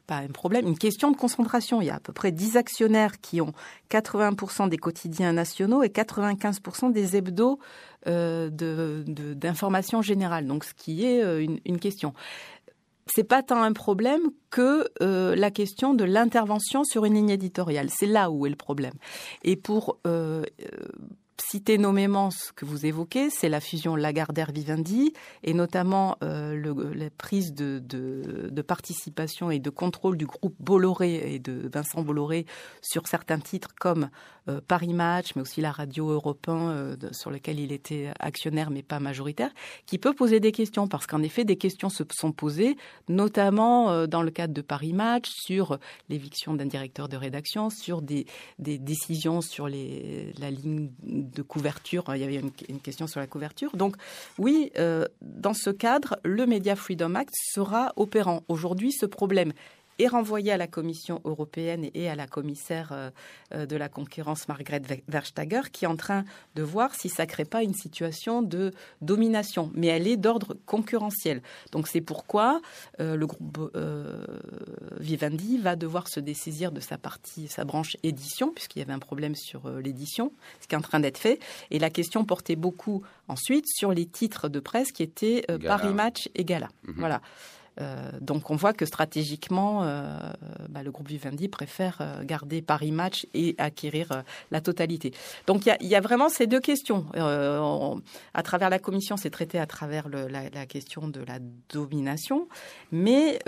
pas 0.07 0.17
un 0.17 0.27
problème, 0.27 0.67
une 0.67 0.77
question 0.77 1.11
de 1.11 1.17
concentration. 1.17 1.81
Il 1.81 1.85
y 1.85 1.89
a 1.89 1.95
à 1.95 1.99
peu 1.99 2.13
près 2.13 2.31
10 2.31 2.57
actionnaires 2.57 3.19
qui 3.19 3.41
ont 3.41 3.53
80% 3.89 4.69
des 4.69 4.77
quotidiens 4.77 5.33
nationaux 5.33 5.83
et 5.83 5.89
95% 5.89 6.91
des 6.91 7.15
hebdos 7.17 7.59
euh, 8.07 8.49
d'information 8.51 10.01
générale. 10.01 10.45
Donc, 10.45 10.63
ce 10.63 10.73
qui 10.73 11.05
est 11.05 11.23
euh, 11.23 11.45
une 11.65 11.79
question 11.79 12.13
c'est 13.13 13.23
pas 13.23 13.43
tant 13.43 13.61
un 13.61 13.73
problème 13.73 14.21
que 14.49 14.87
euh, 15.01 15.35
la 15.35 15.51
question 15.51 15.93
de 15.93 16.03
l'intervention 16.03 16.83
sur 16.83 17.05
une 17.05 17.15
ligne 17.15 17.29
éditoriale. 17.29 17.89
C'est 17.89 18.05
là 18.05 18.31
où 18.31 18.45
est 18.45 18.49
le 18.49 18.55
problème. 18.55 18.93
Et 19.43 19.55
pour 19.55 19.97
euh, 20.07 20.43
citer 21.41 21.77
nommément 21.77 22.31
ce 22.31 22.51
que 22.53 22.65
vous 22.65 22.85
évoquez, 22.85 23.29
c'est 23.29 23.49
la 23.49 23.59
fusion 23.59 23.95
Lagardère-Vivendi 23.95 25.13
et 25.43 25.53
notamment 25.53 26.17
euh, 26.23 26.93
la 26.95 27.09
prise 27.09 27.53
de, 27.53 27.79
de, 27.79 28.61
participation 28.61 29.51
et 29.51 29.59
de 29.59 29.69
contrôle 29.69 30.17
du 30.17 30.25
groupe 30.25 30.55
Bolloré 30.59 31.33
et 31.33 31.39
de 31.39 31.69
Vincent 31.73 32.03
Bolloré 32.03 32.45
sur 32.81 33.07
certains 33.07 33.39
titres 33.39 33.73
comme 33.79 34.03
euh, 34.03 34.07
Paris 34.67 34.93
Match, 34.93 35.35
mais 35.35 35.41
aussi 35.41 35.61
la 35.61 35.71
radio 35.71 36.09
européen 36.09 36.69
euh, 36.69 36.95
sur 37.11 37.29
lequel 37.29 37.59
il 37.59 37.71
était 37.71 38.11
actionnaire 38.19 38.71
mais 38.71 38.81
pas 38.81 38.99
majoritaire, 38.99 39.51
qui 39.85 39.97
peut 39.97 40.13
poser 40.13 40.39
des 40.39 40.51
questions 40.51 40.87
parce 40.87 41.05
qu'en 41.05 41.21
effet 41.21 41.43
des 41.43 41.57
questions 41.57 41.89
se 41.89 42.03
sont 42.11 42.31
posées, 42.31 42.75
notamment 43.07 43.91
euh, 43.91 44.07
dans 44.07 44.23
le 44.23 44.31
cadre 44.31 44.53
de 44.53 44.61
Paris 44.61 44.93
Match 44.93 45.29
sur 45.29 45.77
l'éviction 46.09 46.53
d'un 46.53 46.65
directeur 46.65 47.07
de 47.07 47.17
rédaction, 47.17 47.69
sur 47.69 48.01
des, 48.01 48.25
des 48.59 48.77
décisions 48.77 49.41
sur 49.41 49.67
les, 49.67 50.33
la 50.39 50.49
ligne 50.49 50.89
de 51.03 51.41
couverture. 51.41 52.03
Il 52.15 52.21
y 52.21 52.23
avait 52.23 52.35
une, 52.35 52.79
question 52.79 53.05
sur 53.07 53.19
la 53.19 53.27
couverture. 53.27 53.75
Donc 53.75 53.95
oui, 54.37 54.71
dans 55.21 55.53
ce 55.53 55.69
cadre, 55.69 56.17
le 56.23 56.45
Media 56.45 56.75
Freedom 56.75 57.13
Act 57.15 57.33
sera 57.53 57.93
opérant. 57.95 58.43
Aujourd'hui, 58.47 58.91
ce 58.91 59.05
problème 59.05 59.53
est 59.99 60.07
renvoyé 60.07 60.51
à 60.51 60.57
la 60.57 60.67
Commission 60.67 61.21
européenne 61.25 61.89
et 61.93 62.09
à 62.09 62.15
la 62.15 62.27
commissaire 62.27 62.91
euh, 62.91 63.09
euh, 63.53 63.65
de 63.65 63.75
la 63.75 63.89
concurrence 63.89 64.47
Margrethe 64.47 64.85
Verstager, 65.07 65.61
qui 65.71 65.85
est 65.85 65.87
en 65.87 65.95
train 65.95 66.23
de 66.55 66.63
voir 66.63 66.95
si 66.95 67.09
ça 67.09 67.23
ne 67.23 67.29
crée 67.29 67.45
pas 67.45 67.63
une 67.63 67.73
situation 67.73 68.41
de 68.41 68.71
domination. 69.01 69.71
Mais 69.73 69.87
elle 69.87 70.07
est 70.07 70.17
d'ordre 70.17 70.55
concurrentiel. 70.65 71.41
Donc 71.71 71.87
c'est 71.87 72.01
pourquoi 72.01 72.61
euh, 72.99 73.15
le 73.15 73.27
groupe 73.27 73.59
Vivendi 74.99 75.57
va 75.57 75.75
devoir 75.75 76.07
se 76.07 76.19
dessaisir 76.19 76.71
de 76.71 76.79
sa 76.79 76.97
partie, 76.97 77.47
sa 77.47 77.65
branche 77.65 77.97
édition, 78.03 78.51
puisqu'il 78.53 78.79
y 78.79 78.81
avait 78.81 78.93
un 78.93 78.99
problème 78.99 79.35
sur 79.35 79.69
l'édition, 79.69 80.31
ce 80.61 80.67
qui 80.67 80.75
est 80.75 80.77
en 80.77 80.81
train 80.81 80.99
d'être 80.99 81.17
fait. 81.17 81.39
Et 81.69 81.79
la 81.79 81.89
question 81.89 82.25
portait 82.25 82.55
beaucoup 82.55 83.03
ensuite 83.27 83.65
sur 83.67 83.93
les 83.93 84.05
titres 84.05 84.49
de 84.49 84.59
presse 84.59 84.91
qui 84.91 85.03
étaient 85.03 85.45
Paris 85.65 85.93
Match 85.93 86.29
et 86.35 86.45
Gala. 86.45 86.69
Mhm. 86.87 86.95
Voilà. 86.97 87.21
Euh, 87.81 87.95
donc 88.21 88.49
on 88.49 88.55
voit 88.55 88.73
que 88.73 88.85
stratégiquement, 88.85 89.83
euh, 89.83 90.17
bah, 90.69 90.83
le 90.83 90.91
groupe 90.91 91.07
Vivendi 91.07 91.47
préfère 91.47 91.97
euh, 92.01 92.23
garder 92.23 92.61
Paris 92.61 92.91
Match 92.91 93.25
et 93.33 93.55
acquérir 93.57 94.23
la 94.51 94.61
totalité. 94.61 95.13
Donc 95.47 95.65
il 95.65 95.87
y 95.87 95.95
a, 95.95 96.01
vraiment 96.01 96.29
ces 96.29 96.47
deux 96.47 96.59
questions. 96.59 97.05
à 97.13 98.43
travers 98.43 98.69
la 98.69 98.79
commission, 98.79 99.17
c'est 99.17 99.29
traité 99.29 99.59
à 99.59 99.65
travers 99.65 100.07
la, 100.09 100.65
question 100.65 101.07
de 101.07 101.21
la 101.21 101.39
domination, 101.69 102.47
mais 102.91 103.39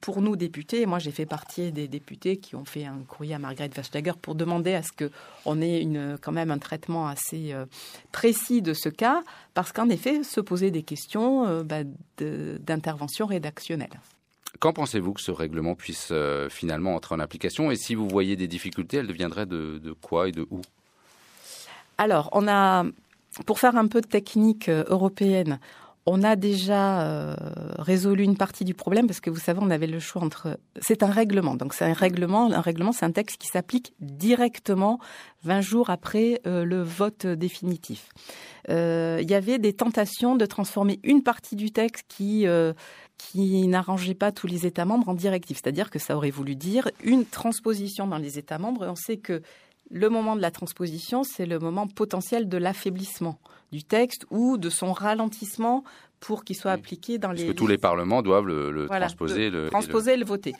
pour 0.00 0.22
nous 0.22 0.36
députés, 0.36 0.86
moi 0.86 0.98
j'ai 0.98 1.10
fait 1.10 1.26
partie 1.26 1.72
des 1.72 1.88
députés 1.88 2.38
qui 2.38 2.56
ont 2.56 2.64
fait 2.64 2.84
un 2.84 2.98
courrier 3.06 3.34
à 3.34 3.38
Margrethe 3.38 3.74
Vestager 3.74 4.12
pour 4.20 4.34
demander 4.34 4.74
à 4.74 4.82
ce 4.82 4.90
qu'on 4.92 5.60
ait 5.60 5.86
quand 6.20 6.32
même 6.32 6.50
un 6.50 6.58
traitement 6.58 7.08
assez 7.08 7.54
précis 8.12 8.62
de 8.62 8.72
ce 8.72 8.88
cas, 8.88 9.22
parce 9.58 9.72
qu'en 9.72 9.88
effet, 9.88 10.22
se 10.22 10.40
poser 10.40 10.70
des 10.70 10.84
questions 10.84 11.64
bah, 11.64 11.82
d'intervention 12.20 13.26
rédactionnel. 13.26 13.90
Quand 14.60 14.72
pensez-vous 14.72 15.14
que 15.14 15.20
ce 15.20 15.32
règlement 15.32 15.74
puisse 15.74 16.10
euh, 16.12 16.48
finalement 16.48 16.94
entrer 16.94 17.16
en 17.16 17.18
application? 17.18 17.72
Et 17.72 17.74
si 17.74 17.96
vous 17.96 18.06
voyez 18.06 18.36
des 18.36 18.46
difficultés, 18.46 18.98
elles 18.98 19.08
deviendraient 19.08 19.46
de, 19.46 19.96
quoi 20.00 20.28
et 20.28 20.32
de 20.32 20.46
où? 20.50 20.60
Alors, 21.96 22.28
on 22.34 22.46
a, 22.46 22.84
pour 23.46 23.58
faire 23.58 23.74
un 23.74 23.88
peu 23.88 24.00
de 24.00 24.06
technique 24.06 24.68
euh, 24.68 24.84
européenne, 24.86 25.58
on 26.10 26.22
a 26.22 26.36
déjà 26.36 27.02
euh, 27.02 27.36
résolu 27.78 28.24
une 28.24 28.36
partie 28.36 28.64
du 28.64 28.74
problème 28.74 29.06
parce 29.06 29.20
que 29.20 29.30
vous 29.30 29.38
savez, 29.38 29.60
on 29.62 29.70
avait 29.70 29.86
le 29.86 30.00
choix 30.00 30.22
entre. 30.22 30.58
C'est 30.80 31.02
un 31.02 31.10
règlement, 31.10 31.54
donc 31.54 31.74
c'est 31.74 31.84
un 31.84 31.92
règlement. 31.92 32.50
Un 32.52 32.60
règlement, 32.60 32.92
c'est 32.92 33.04
un 33.04 33.12
texte 33.12 33.36
qui 33.38 33.48
s'applique 33.48 33.92
directement 34.00 34.98
20 35.44 35.60
jours 35.60 35.90
après 35.90 36.40
le 36.44 36.82
vote 36.82 37.26
définitif. 37.26 38.08
il 38.68 39.30
y 39.30 39.34
avait 39.34 39.58
des 39.58 39.72
tentations 39.72 40.34
de 40.36 40.46
transformer 40.46 40.98
une 41.04 41.22
partie 41.22 41.56
du 41.56 41.70
texte 41.70 42.04
qui 42.08 42.46
qui 43.18 43.66
n'arrangeait 43.66 44.14
pas 44.14 44.32
tous 44.32 44.46
les 44.46 44.66
États 44.66 44.84
membres 44.84 45.08
en 45.08 45.14
directive. 45.14 45.56
C'est-à-dire 45.56 45.90
que 45.90 45.98
ça 45.98 46.16
aurait 46.16 46.30
voulu 46.30 46.54
dire 46.54 46.88
une 47.02 47.26
transposition 47.26 48.06
dans 48.06 48.18
les 48.18 48.38
États 48.38 48.58
membres. 48.58 48.86
On 48.88 48.94
sait 48.94 49.18
que 49.18 49.42
le 49.90 50.08
moment 50.08 50.36
de 50.36 50.40
la 50.40 50.50
transposition, 50.50 51.24
c'est 51.24 51.46
le 51.46 51.58
moment 51.58 51.86
potentiel 51.86 52.48
de 52.48 52.56
l'affaiblissement 52.56 53.38
du 53.72 53.84
texte 53.84 54.26
ou 54.30 54.56
de 54.56 54.70
son 54.70 54.92
ralentissement 54.92 55.84
pour 56.20 56.44
qu'il 56.44 56.56
soit 56.56 56.72
appliqué 56.72 57.18
dans 57.18 57.32
les. 57.32 57.44
Parce 57.44 57.54
que 57.54 57.58
tous 57.58 57.66
les 57.66 57.78
parlements 57.78 58.22
doivent 58.22 58.46
le, 58.46 58.86
transposer, 58.86 59.50
le, 59.50 59.68
transposer, 59.70 60.14
le... 60.14 60.20
le 60.20 60.26
voter. 60.26 60.52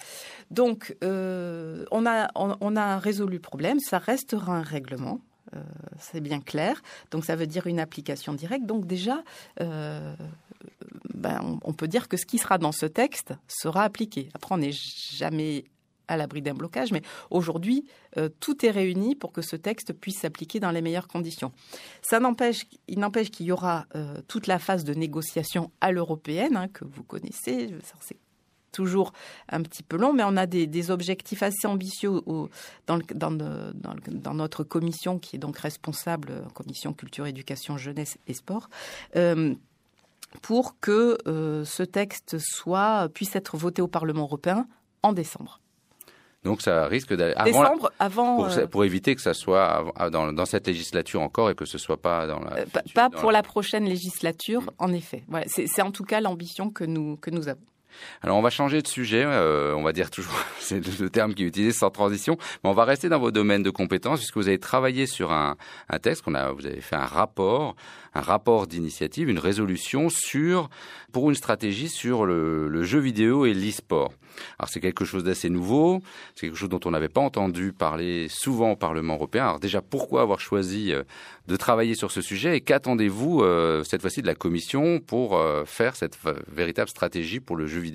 Donc, 0.51 0.97
euh, 1.03 1.85
on 1.91 2.07
a 2.07 2.29
on, 2.35 2.77
a 2.77 2.99
résolu 2.99 3.35
le 3.35 3.41
problème. 3.41 3.81
Ça 3.81 3.99
restera 3.99 4.57
un 4.57 4.63
règlement. 4.63 5.21
Euh, 5.57 5.61
c'est 5.99 6.21
bien 6.21 6.41
clair. 6.41 6.83
Donc, 7.11 7.25
ça 7.25 7.35
veut 7.35 7.47
dire 7.47 7.67
une 7.67 7.81
application 7.81 8.35
directe. 8.35 8.67
Donc, 8.67 8.87
déjà, 8.87 9.23
euh, 9.61 10.15
ben, 11.15 11.59
on, 11.65 11.73
peut 11.73 11.89
dire 11.89 12.09
que 12.09 12.17
ce 12.17 12.27
qui 12.27 12.39
sera 12.39 12.59
dans 12.59 12.73
ce 12.73 12.87
texte 12.87 13.33
sera 13.49 13.83
appliqué. 13.83 14.29
Après, 14.35 14.55
on 14.55 14.59
n'est 14.59 14.73
jamais 14.73 15.65
à 16.09 16.17
l'abri 16.17 16.43
d'un 16.43 16.55
blocage, 16.55 16.91
mais 16.91 17.03
aujourd'hui, 17.31 17.85
euh, 18.17 18.29
tout 18.41 18.65
est 18.67 18.71
réuni 18.71 19.15
pour 19.15 19.33
que 19.33 19.43
ce 19.43 19.57
texte 19.57 19.93
puisse 19.93 20.21
s'appliquer 20.21 20.59
dans 20.59 20.71
les 20.71 20.83
meilleures 20.83 21.09
conditions. 21.09 21.53
Ça 22.03 22.19
n'empêche, 22.19 22.67
il 22.89 22.99
n'empêche 22.99 23.31
qu'il 23.31 23.47
y 23.47 23.53
aura 23.53 23.87
euh, 23.95 24.21
toute 24.27 24.47
la 24.47 24.59
phase 24.59 24.85
de 24.85 24.95
négociation 24.95 25.71
à 25.81 25.93
l'européenne, 25.93 26.57
hein, 26.57 26.69
que 26.69 26.85
vous 26.85 27.05
connaissez. 27.05 27.75
C'est 28.01 28.17
toujours 28.73 29.13
un 29.49 29.63
petit 29.63 29.83
peu 29.83 29.97
long, 29.97 30.13
mais 30.13 30.23
on 30.25 30.37
a 30.37 30.47
des, 30.47 30.91
objectifs 30.91 31.43
assez 31.43 31.67
ambitieux 31.67 32.21
dans, 32.87 34.35
notre 34.35 34.65
commission, 34.65 35.19
qui 35.19 35.37
est 35.37 35.39
donc 35.39 35.59
responsable, 35.59 36.29
euh, 36.31 36.43
commission 36.55 36.93
culture, 36.93 37.27
éducation, 37.27 37.77
jeunesse 37.77 38.19
et 38.27 38.35
sport 38.35 38.69
pour 40.43 40.79
que 40.79 41.17
ce 41.25 41.83
texte 41.83 42.37
puisse 43.15 43.35
être 43.35 43.57
voté 43.57 43.81
au 43.81 43.89
Parlement 43.89 44.25
européen 44.25 44.69
en 45.03 45.15
décembre. 45.15 45.59
Donc 46.45 46.63
ça 46.63 46.87
risque 46.87 47.15
d'aller 47.15 47.35
décembre 47.45 47.91
avant 47.99 48.49
euh, 48.49 48.67
pour, 48.67 48.85
éviter 48.85 49.15
que 49.15 49.21
ça 49.21 49.35
soit 49.35 49.93
dans, 50.11 50.47
cette 50.47 50.69
législature 50.69 51.21
encore 51.21 51.51
et 51.51 51.55
que 51.55 51.65
ce 51.65 51.79
soit 51.79 52.01
pas 52.01 52.27
dans 52.27 52.39
la 52.39 52.59
euh, 52.59 52.65
pas, 52.95 53.11
pour 53.11 53.33
la... 53.33 53.43
prochaine 53.43 53.85
législature 53.85 54.63
mm. 54.63 54.71
en 54.79 54.93
effet. 54.93 55.25
Voilà, 55.29 55.47
c'est 55.49 55.83
en 55.83 55.91
tout 55.91 56.05
cas 56.05 56.21
l'ambition 56.21 56.71
que 56.71 56.85
nous 56.85 57.17
que 57.17 57.31
nous 57.31 57.49
avons. 57.49 57.61
Alors 58.23 58.37
on 58.37 58.43
va 58.43 58.51
changer 58.51 58.83
de 58.83 58.87
sujet, 58.87 59.25
on 59.27 59.83
va 59.83 59.93
dire 59.93 60.11
toujours, 60.11 60.35
c'est 60.59 61.01
le 61.01 61.11
terme 61.11 61.35
qui 61.35 61.45
est 61.45 61.47
utilisé 61.47 61.73
sans 61.73 61.91
transition, 61.91 62.37
mais 62.63 62.71
on 62.71 62.75
va 62.75 62.85
rester 62.85 63.09
dans 63.09 63.19
vos 63.19 63.31
domaines 63.31 63.63
de 63.63 63.71
compétences 63.71 64.19
puisque 64.21 64.37
vous 64.37 64.49
avez 64.49 64.59
travaillé 64.59 65.07
sur 65.07 65.33
un, 65.33 65.57
texte, 66.03 66.23
qu'on 66.23 66.35
a, 66.35 66.53
vous 66.53 66.67
avez 66.67 66.81
fait 66.81 66.97
un 66.97 67.07
rapport 67.07 67.77
un 68.15 68.21
rapport 68.21 68.67
d'initiative, 68.67 69.29
une 69.29 69.39
résolution 69.39 70.09
sur, 70.11 70.69
pour 71.13 71.29
une 71.29 71.37
stratégie 71.37 71.89
sur 71.89 72.27
le, 72.27 72.83
jeu 72.83 72.99
vidéo 72.99 73.47
et 73.47 73.55
l'e-sport. 73.55 74.13
Alors 74.59 74.69
c'est 74.69 74.81
quelque 74.81 75.05
chose 75.05 75.25
d'assez 75.25 75.51
nouveau, 75.51 76.01
c'est 76.35 76.47
quelque 76.47 76.57
chose 76.57 76.69
dont 76.69 76.81
on 76.85 76.93
n'avait 76.93 77.09
pas 77.09 77.21
entendu 77.21 77.73
parler 77.73 78.29
souvent 78.29 78.73
au 78.73 78.77
Parlement 78.77 79.15
européen. 79.15 79.45
Alors 79.45 79.61
déjà, 79.61 79.83
pourquoi 79.83 80.23
avoir 80.23 80.39
choisi 80.39 80.93
euh, 80.93 81.03
de 81.49 81.57
travailler 81.57 81.97
sur 81.97 82.13
ce 82.13 82.21
sujet 82.21 82.57
et 82.57 82.61
qu'attendez-vous 82.61 83.43
euh, 83.43 83.83
cette 83.83 84.01
fois-ci 84.01 84.23
de 84.23 84.29
la 84.29 84.37
Commission 84.37 85.01
pour 85.01 85.37
euh, 85.37 85.65
faire 85.65 85.97
cette 85.97 86.17
véritable 86.47 86.89
stratégie 86.89 87.41
pour 87.41 87.57
le 87.57 87.67
jeu 87.67 87.81
vidéo 87.81 87.88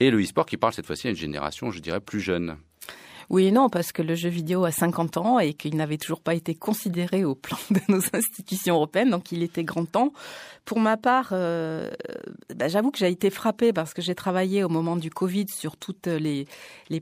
et 0.00 0.10
le 0.10 0.20
e-sport 0.20 0.46
qui 0.46 0.56
parle 0.56 0.72
cette 0.72 0.86
fois-ci 0.86 1.06
à 1.06 1.10
une 1.10 1.16
génération, 1.16 1.70
je 1.70 1.80
dirais, 1.80 2.00
plus 2.00 2.20
jeune 2.20 2.56
oui 3.32 3.46
et 3.46 3.50
non, 3.50 3.68
parce 3.68 3.92
que 3.92 4.02
le 4.02 4.14
jeu 4.14 4.28
vidéo 4.28 4.64
a 4.64 4.70
50 4.70 5.16
ans 5.16 5.38
et 5.38 5.54
qu'il 5.54 5.74
n'avait 5.76 5.96
toujours 5.96 6.20
pas 6.20 6.34
été 6.34 6.54
considéré 6.54 7.24
au 7.24 7.34
plan 7.34 7.58
de 7.70 7.80
nos 7.88 8.02
institutions 8.12 8.74
européennes, 8.74 9.10
donc 9.10 9.32
il 9.32 9.42
était 9.42 9.64
grand 9.64 9.86
temps. 9.86 10.12
Pour 10.64 10.78
ma 10.78 10.96
part, 10.96 11.30
euh, 11.32 11.90
bah, 12.54 12.68
j'avoue 12.68 12.92
que 12.92 12.98
j'ai 12.98 13.08
été 13.08 13.30
frappée 13.30 13.72
parce 13.72 13.94
que 13.94 14.00
j'ai 14.00 14.14
travaillé 14.14 14.62
au 14.62 14.68
moment 14.68 14.94
du 14.94 15.10
Covid 15.10 15.46
sur 15.48 15.76
toutes 15.76 16.06
les, 16.06 16.46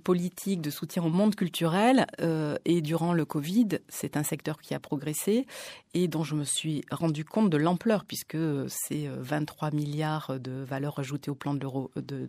politiques 0.03 0.63
de 0.63 0.71
soutien 0.71 1.03
au 1.03 1.11
monde 1.11 1.35
culturel 1.35 2.07
euh, 2.21 2.57
et 2.65 2.81
durant 2.81 3.13
le 3.13 3.27
Covid, 3.27 3.81
c'est 3.89 4.17
un 4.17 4.23
secteur 4.23 4.61
qui 4.61 4.73
a 4.73 4.81
progressé 4.81 5.47
et 5.93 6.09
dont 6.09 6.23
je 6.23 6.37
me 6.37 6.45
suis 6.45 6.85
rendu 6.91 7.25
compte 7.25 7.51
de 7.51 7.57
l'ampleur 7.59 8.05
puisque 8.05 8.39
c'est 8.69 9.09
23 9.19 9.69
euh, 9.69 9.71
milliards 9.77 10.41
de 10.41 10.63
valeur 10.63 10.99
ajoutée 10.99 11.31
au 11.31 11.35
plan 11.35 11.53
de, 11.53 11.69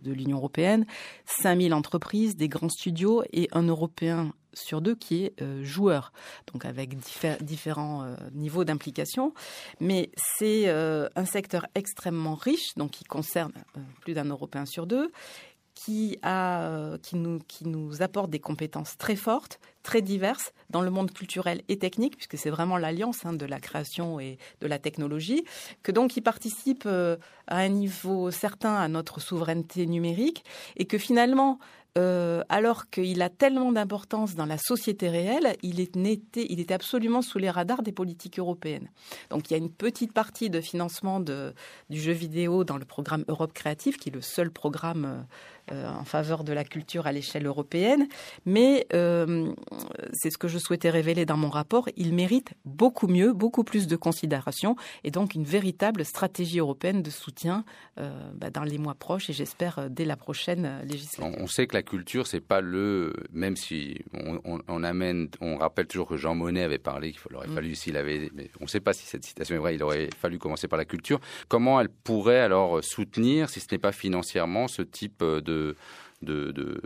l'Union 0.04 0.36
européenne, 0.36 0.84
5000 1.26 1.72
entreprises, 1.72 2.36
des 2.36 2.48
grands 2.48 2.68
studios 2.68 3.22
et 3.32 3.48
un 3.52 3.68
Européen 3.92 4.32
sur 4.54 4.80
deux 4.80 4.94
qui 4.94 5.24
est 5.24 5.40
euh, 5.40 5.62
joueur, 5.64 6.12
donc 6.52 6.64
avec 6.64 6.96
différents 7.40 8.02
euh, 8.02 8.14
niveaux 8.32 8.64
d'implication. 8.64 9.32
Mais 9.80 10.10
c'est 10.16 10.68
un 10.68 11.24
secteur 11.24 11.66
extrêmement 11.74 12.34
riche, 12.34 12.74
donc 12.76 12.92
qui 12.92 13.04
concerne 13.04 13.52
plus 14.00 14.14
d'un 14.14 14.24
Européen 14.24 14.66
sur 14.66 14.86
deux, 14.86 15.10
qui, 15.74 16.18
a, 16.22 16.96
qui, 17.02 17.16
nous, 17.16 17.40
qui 17.48 17.66
nous 17.66 18.02
apporte 18.02 18.30
des 18.30 18.40
compétences 18.40 18.96
très 18.98 19.16
fortes, 19.16 19.58
très 19.82 20.02
diverses 20.02 20.52
dans 20.70 20.82
le 20.82 20.90
monde 20.90 21.12
culturel 21.12 21.62
et 21.68 21.78
technique, 21.78 22.16
puisque 22.16 22.38
c'est 22.38 22.50
vraiment 22.50 22.76
l'alliance 22.76 23.24
hein, 23.24 23.32
de 23.32 23.46
la 23.46 23.60
création 23.60 24.20
et 24.20 24.38
de 24.60 24.66
la 24.66 24.78
technologie, 24.78 25.44
que 25.82 25.92
donc 25.92 26.16
il 26.16 26.22
participe 26.22 26.84
euh, 26.86 27.16
à 27.46 27.58
un 27.58 27.68
niveau 27.68 28.30
certain 28.30 28.74
à 28.74 28.88
notre 28.88 29.20
souveraineté 29.20 29.86
numérique, 29.86 30.44
et 30.76 30.84
que 30.84 30.98
finalement, 30.98 31.58
euh, 31.98 32.42
alors 32.48 32.88
qu'il 32.88 33.20
a 33.20 33.28
tellement 33.28 33.70
d'importance 33.70 34.34
dans 34.34 34.46
la 34.46 34.56
société 34.56 35.10
réelle, 35.10 35.56
il, 35.62 35.78
il 35.78 36.60
était 36.60 36.72
absolument 36.72 37.20
sous 37.20 37.38
les 37.38 37.50
radars 37.50 37.82
des 37.82 37.92
politiques 37.92 38.38
européennes. 38.38 38.88
Donc 39.28 39.50
il 39.50 39.52
y 39.52 39.54
a 39.54 39.58
une 39.58 39.70
petite 39.70 40.14
partie 40.14 40.48
de 40.48 40.62
financement 40.62 41.20
du 41.20 41.52
jeu 41.90 42.12
vidéo 42.12 42.64
dans 42.64 42.78
le 42.78 42.86
programme 42.86 43.24
Europe 43.28 43.52
Créative, 43.52 43.96
qui 43.96 44.08
est 44.08 44.12
le 44.12 44.22
seul 44.22 44.50
programme 44.50 45.26
en 45.70 46.04
faveur 46.04 46.44
de 46.44 46.52
la 46.52 46.64
culture 46.64 47.06
à 47.06 47.12
l'échelle 47.12 47.46
européenne. 47.46 48.06
Mais 48.46 48.86
c'est 50.12 50.30
ce 50.30 50.38
que 50.38 50.48
je 50.48 50.58
souhaitais 50.58 50.90
révéler 50.90 51.24
dans 51.24 51.36
mon 51.36 51.50
rapport. 51.50 51.88
Il 51.96 52.14
mérite 52.14 52.54
beaucoup 52.64 53.06
mieux, 53.06 53.32
beaucoup 53.32 53.64
plus 53.64 53.86
de 53.86 53.96
considération 53.96 54.76
et 55.04 55.10
donc 55.10 55.34
une 55.34 55.44
véritable 55.44 56.04
stratégie 56.04 56.58
européenne 56.58 57.02
de 57.02 57.10
soutien 57.10 57.64
bah, 57.96 58.50
dans 58.50 58.64
les 58.64 58.78
mois 58.78 58.94
proches 58.94 59.30
et 59.30 59.32
j'espère 59.32 59.88
dès 59.90 60.04
la 60.04 60.16
prochaine 60.16 60.80
législature. 60.84 61.36
On 61.38 61.46
sait 61.46 61.66
que 61.66 61.74
la 61.74 61.82
culture, 61.82 62.26
c'est 62.26 62.40
pas 62.40 62.60
le, 62.60 63.12
même 63.32 63.56
si 63.56 63.98
on, 64.12 64.84
amène, 64.84 65.28
on 65.40 65.56
rappelle 65.56 65.86
toujours 65.86 66.08
que 66.08 66.16
Jean 66.16 66.34
Monnet 66.34 66.62
avait 66.62 66.78
parlé 66.78 67.12
qu'il 67.12 67.36
aurait 67.36 67.48
mm. 67.48 67.54
fallu 67.54 67.74
s'il 67.74 67.96
avait, 67.96 68.30
mais 68.34 68.50
on 68.60 68.64
ne 68.64 68.68
sait 68.68 68.80
pas 68.80 68.92
si 68.92 69.06
cette 69.06 69.24
citation 69.24 69.54
est 69.56 69.58
vraie, 69.58 69.74
il 69.74 69.82
aurait 69.82 70.08
fallu 70.18 70.38
commencer 70.38 70.68
par 70.68 70.78
la 70.78 70.84
culture. 70.84 71.20
Comment 71.48 71.80
elle 71.80 71.88
pourrait 71.88 72.40
alors 72.40 72.82
soutenir, 72.82 73.48
si 73.48 73.60
ce 73.60 73.66
n'est 73.72 73.78
pas 73.78 73.92
financièrement, 73.92 74.68
ce 74.68 74.82
type 74.82 75.22
de, 75.22 75.40
de, 75.52 76.80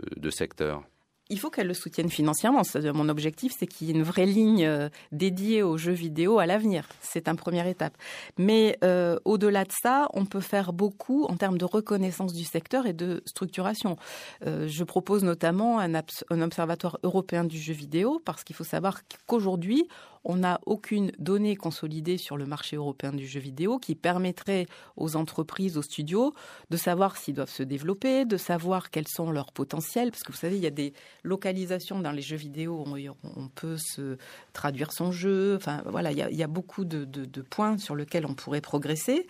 il 1.29 1.39
faut 1.39 1.49
qu'elle 1.49 1.67
le 1.67 1.73
soutienne 1.73 2.09
financièrement. 2.09 2.61
Mon 2.93 3.09
objectif, 3.09 3.53
c'est 3.57 3.67
qu'il 3.67 3.87
y 3.87 3.91
ait 3.91 3.93
une 3.93 4.03
vraie 4.03 4.25
ligne 4.25 4.65
euh, 4.65 4.89
dédiée 5.11 5.61
aux 5.61 5.77
jeux 5.77 5.93
vidéo 5.93 6.39
à 6.39 6.45
l'avenir. 6.45 6.87
C'est 7.01 7.27
une 7.27 7.35
première 7.35 7.67
étape. 7.67 7.97
Mais 8.37 8.77
euh, 8.83 9.19
au-delà 9.25 9.65
de 9.65 9.71
ça, 9.71 10.07
on 10.13 10.25
peut 10.25 10.39
faire 10.39 10.73
beaucoup 10.73 11.25
en 11.25 11.35
termes 11.35 11.57
de 11.57 11.65
reconnaissance 11.65 12.33
du 12.33 12.45
secteur 12.45 12.85
et 12.85 12.93
de 12.93 13.21
structuration. 13.25 13.97
Euh, 14.45 14.67
je 14.67 14.83
propose 14.83 15.23
notamment 15.23 15.79
un, 15.79 15.93
un 15.95 16.41
observatoire 16.41 16.97
européen 17.03 17.43
du 17.43 17.57
jeu 17.57 17.73
vidéo 17.73 18.21
parce 18.23 18.43
qu'il 18.43 18.55
faut 18.55 18.63
savoir 18.63 19.01
qu'aujourd'hui, 19.25 19.87
on 20.27 20.35
n'a 20.35 20.59
aucune 20.65 21.11
donnée 21.19 21.55
consolidée 21.55 22.17
sur 22.17 22.35
le 22.35 22.45
marché 22.45 22.75
européen 22.75 23.13
du 23.13 23.25
jeu 23.25 23.39
vidéo 23.39 23.79
qui 23.79 23.95
permettrait 23.95 24.67
aux 24.97 25.15
entreprises, 25.15 25.77
aux 25.77 25.81
studios, 25.81 26.33
de 26.69 26.75
savoir 26.75 27.15
s'ils 27.15 27.33
doivent 27.33 27.49
se 27.49 27.63
développer, 27.63 28.25
de 28.25 28.35
savoir 28.35 28.89
quels 28.89 29.07
sont 29.07 29.31
leurs 29.31 29.53
potentiels. 29.53 30.11
Parce 30.11 30.23
que 30.23 30.33
vous 30.33 30.37
savez, 30.37 30.57
il 30.57 30.63
y 30.63 30.67
a 30.67 30.71
des 30.71 30.93
localisations 31.23 32.01
dans 32.01 32.11
les 32.11 32.21
jeux 32.21 32.35
vidéo 32.35 32.83
où 32.85 33.29
on 33.37 33.47
peut 33.47 33.77
se 33.77 34.17
traduire 34.51 34.91
son 34.91 35.13
jeu. 35.13 35.55
Enfin, 35.55 35.81
voilà, 35.85 36.11
il 36.11 36.17
y 36.17 36.43
a, 36.43 36.47
beaucoup 36.47 36.83
de, 36.83 37.05
de 37.05 37.41
points 37.41 37.77
sur 37.77 37.95
lesquels 37.95 38.25
on 38.25 38.33
pourrait 38.33 38.61
progresser. 38.61 39.27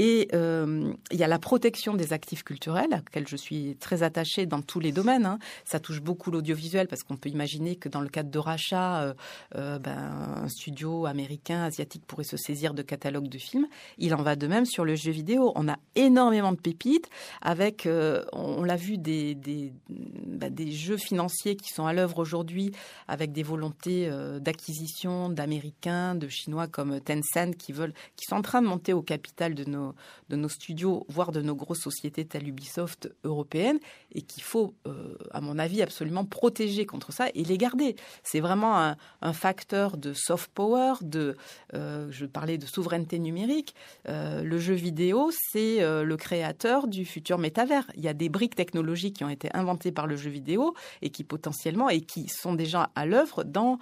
Et 0.00 0.28
euh, 0.32 0.92
il 1.10 1.18
y 1.18 1.24
a 1.24 1.26
la 1.26 1.40
protection 1.40 1.94
des 1.94 2.12
actifs 2.12 2.44
culturels, 2.44 2.92
à 2.92 2.98
laquelle 2.98 3.26
je 3.26 3.34
suis 3.34 3.76
très 3.80 4.04
attachée 4.04 4.46
dans 4.46 4.62
tous 4.62 4.78
les 4.78 4.92
domaines. 4.92 5.26
Hein. 5.26 5.40
Ça 5.64 5.80
touche 5.80 6.00
beaucoup 6.00 6.30
l'audiovisuel 6.30 6.86
parce 6.86 7.02
qu'on 7.02 7.16
peut 7.16 7.28
imaginer 7.28 7.74
que 7.74 7.88
dans 7.88 8.00
le 8.00 8.08
cadre 8.08 8.30
de 8.30 8.38
rachat, 8.38 9.02
euh, 9.02 9.14
euh, 9.56 9.80
ben, 9.80 9.98
un 10.44 10.48
studio 10.48 11.06
américain, 11.06 11.64
asiatique 11.64 12.06
pourrait 12.06 12.22
se 12.22 12.36
saisir 12.36 12.74
de 12.74 12.82
catalogues 12.82 13.26
de 13.26 13.38
films. 13.38 13.66
Il 13.98 14.14
en 14.14 14.22
va 14.22 14.36
de 14.36 14.46
même 14.46 14.66
sur 14.66 14.84
le 14.84 14.94
jeu 14.94 15.10
vidéo. 15.10 15.50
On 15.56 15.68
a 15.68 15.78
énormément 15.96 16.52
de 16.52 16.60
pépites 16.60 17.08
avec, 17.42 17.88
on, 18.32 18.62
l'a 18.62 18.76
vu, 18.76 18.98
ben, 18.98 20.54
des, 20.54 20.70
jeux 20.70 20.96
financiers 20.96 21.56
qui 21.56 21.70
sont 21.70 21.86
à 21.86 21.92
l'œuvre 21.92 22.20
aujourd'hui 22.20 22.70
avec 23.08 23.32
des 23.32 23.42
volontés 23.42 24.08
d'acquisition 24.40 25.28
d'Américains, 25.28 26.14
de 26.14 26.28
Chinois 26.28 26.68
comme 26.68 27.00
Tencent 27.00 27.56
qui 27.56 27.72
sont 27.72 28.36
en 28.36 28.42
train 28.42 28.62
de 28.62 28.68
monter 28.68 28.92
au 28.92 29.02
capital 29.02 29.54
de 29.54 29.64
nos 29.64 29.87
de 30.28 30.36
nos 30.36 30.48
studios, 30.48 31.06
voire 31.08 31.32
de 31.32 31.40
nos 31.40 31.54
grosses 31.54 31.82
sociétés 31.82 32.24
telles 32.24 32.48
Ubisoft 32.48 33.12
européennes, 33.24 33.78
et 34.12 34.22
qu'il 34.22 34.42
faut, 34.42 34.74
euh, 34.86 35.16
à 35.30 35.40
mon 35.40 35.58
avis, 35.58 35.82
absolument 35.82 36.24
protéger 36.24 36.86
contre 36.86 37.12
ça 37.12 37.28
et 37.34 37.44
les 37.44 37.58
garder. 37.58 37.96
C'est 38.22 38.40
vraiment 38.40 38.76
un, 38.78 38.96
facteur 39.32 39.96
de 39.96 40.14
soft 40.14 40.50
power, 40.52 40.94
de, 41.02 41.36
euh, 41.74 42.08
je 42.10 42.26
parlais 42.26 42.58
de 42.58 42.66
souveraineté 42.66 43.18
numérique. 43.18 43.74
Euh, 44.08 44.42
le 44.42 44.58
jeu 44.58 44.74
vidéo, 44.74 45.30
c'est 45.52 45.78
le 45.80 46.16
créateur 46.16 46.88
du 46.88 47.04
futur 47.04 47.38
métavers. 47.38 47.84
Il 47.94 48.02
y 48.02 48.08
a 48.08 48.14
des 48.14 48.28
briques 48.28 48.54
technologiques 48.56 49.16
qui 49.16 49.24
ont 49.24 49.28
été 49.28 49.48
inventées 49.54 49.92
par 49.92 50.06
le 50.06 50.16
jeu 50.16 50.30
vidéo 50.30 50.74
et 51.02 51.10
qui 51.10 51.24
potentiellement 51.24 51.88
et 51.88 52.00
qui 52.00 52.28
sont 52.28 52.54
déjà 52.54 52.90
à 52.94 53.06
l'œuvre 53.06 53.44
dans 53.44 53.78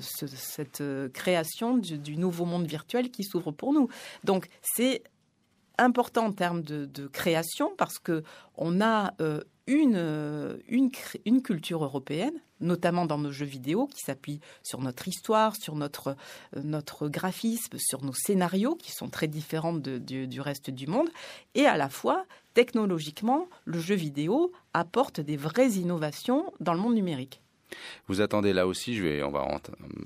cette 0.00 0.82
création 1.12 1.76
du, 1.76 1.98
du 1.98 2.16
nouveau 2.16 2.44
monde 2.44 2.66
virtuel 2.66 3.10
qui 3.10 3.24
s'ouvre 3.24 3.52
pour 3.52 3.72
nous. 3.72 3.88
Donc 4.24 4.48
c'est 4.62 5.02
important 5.78 6.26
en 6.26 6.32
termes 6.32 6.62
de, 6.62 7.06
création 7.08 7.72
parce 7.76 7.98
que 7.98 8.22
on 8.56 8.80
a 8.80 9.12
euh, 9.20 9.42
une, 9.66 9.96
une, 10.68 10.90
une, 11.24 11.42
culture 11.42 11.84
européenne, 11.84 12.34
notamment 12.60 13.04
dans 13.04 13.18
nos 13.18 13.32
jeux 13.32 13.46
vidéo, 13.46 13.86
qui 13.86 14.00
s'appuie 14.00 14.40
sur 14.62 14.80
notre 14.80 15.08
histoire, 15.08 15.56
sur 15.56 15.74
notre, 15.74 16.16
euh, 16.56 16.62
notre 16.62 17.08
graphisme, 17.08 17.78
sur 17.78 18.04
nos 18.04 18.14
scénarios, 18.14 18.76
qui 18.76 18.92
sont 18.92 19.08
très 19.08 19.28
différents 19.28 19.74
du 19.74 20.40
reste 20.40 20.70
du 20.70 20.86
monde, 20.86 21.08
et 21.54 21.66
à 21.66 21.76
la 21.76 21.88
fois, 21.88 22.26
technologiquement, 22.54 23.48
le 23.64 23.80
jeu 23.80 23.94
vidéo 23.94 24.52
apporte 24.72 25.20
des 25.20 25.36
vraies 25.36 25.72
innovations 25.72 26.52
dans 26.60 26.72
le 26.72 26.80
monde 26.80 26.94
numérique. 26.94 27.40
Vous 28.08 28.20
attendez 28.20 28.52
là 28.52 28.66
aussi, 28.66 29.00
on 29.24 29.30
va, 29.30 29.46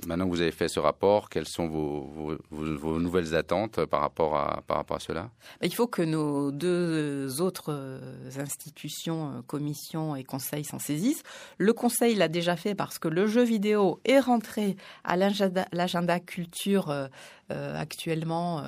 maintenant 0.06 0.24
que 0.24 0.30
vous 0.30 0.40
avez 0.40 0.52
fait 0.52 0.68
ce 0.68 0.80
rapport, 0.80 1.28
quelles 1.28 1.48
sont 1.48 1.68
vos, 1.68 2.98
nouvelles 2.98 3.34
attentes 3.34 3.84
par 3.86 4.00
rapport 4.00 4.36
à, 4.36 4.62
cela? 4.98 5.30
Il 5.62 5.74
faut 5.74 5.86
que 5.86 6.02
nos 6.02 6.50
deux 6.50 7.40
autres 7.40 8.00
institutions, 8.38 9.30
euh, 9.30 9.42
commissions 9.46 10.16
et 10.16 10.24
conseils 10.24 10.64
s'en 10.64 10.78
saisissent. 10.78 11.22
Le 11.58 11.72
conseil 11.72 12.14
l'a 12.14 12.28
déjà 12.28 12.56
fait 12.56 12.74
parce 12.74 12.98
que 12.98 13.08
le 13.08 13.26
jeu 13.26 13.42
vidéo 13.42 14.00
est 14.04 14.20
rentré 14.20 14.76
à 15.04 15.16
l'agenda 15.16 16.20
culture 16.20 16.90
euh, 16.90 17.08
euh, 17.50 17.78
actuellement. 17.78 18.62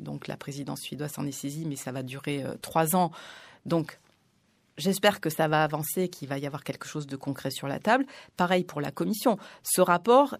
donc 0.00 0.28
la 0.28 0.36
présidence 0.36 0.80
suédoise 0.80 1.12
s'en 1.12 1.26
est 1.26 1.32
saisie, 1.32 1.66
mais 1.66 1.76
ça 1.76 1.92
va 1.92 2.02
durer 2.02 2.44
trois 2.62 2.96
ans. 2.96 3.10
Donc 3.66 3.98
J'espère 4.76 5.20
que 5.20 5.30
ça 5.30 5.46
va 5.48 5.62
avancer, 5.62 6.08
qu'il 6.08 6.28
va 6.28 6.38
y 6.38 6.46
avoir 6.46 6.64
quelque 6.64 6.86
chose 6.86 7.06
de 7.06 7.16
concret 7.16 7.50
sur 7.50 7.68
la 7.68 7.78
table. 7.78 8.06
Pareil 8.36 8.64
pour 8.64 8.80
la 8.80 8.90
commission. 8.90 9.38
Ce 9.62 9.80
rapport, 9.80 10.36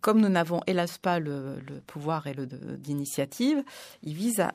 comme 0.00 0.20
nous 0.20 0.28
n'avons 0.28 0.60
hélas 0.66 0.98
pas 0.98 1.18
le, 1.18 1.58
pouvoir 1.86 2.26
et 2.26 2.34
d'initiative, 2.78 3.62
il 4.02 4.14
vise 4.14 4.40
à 4.40 4.54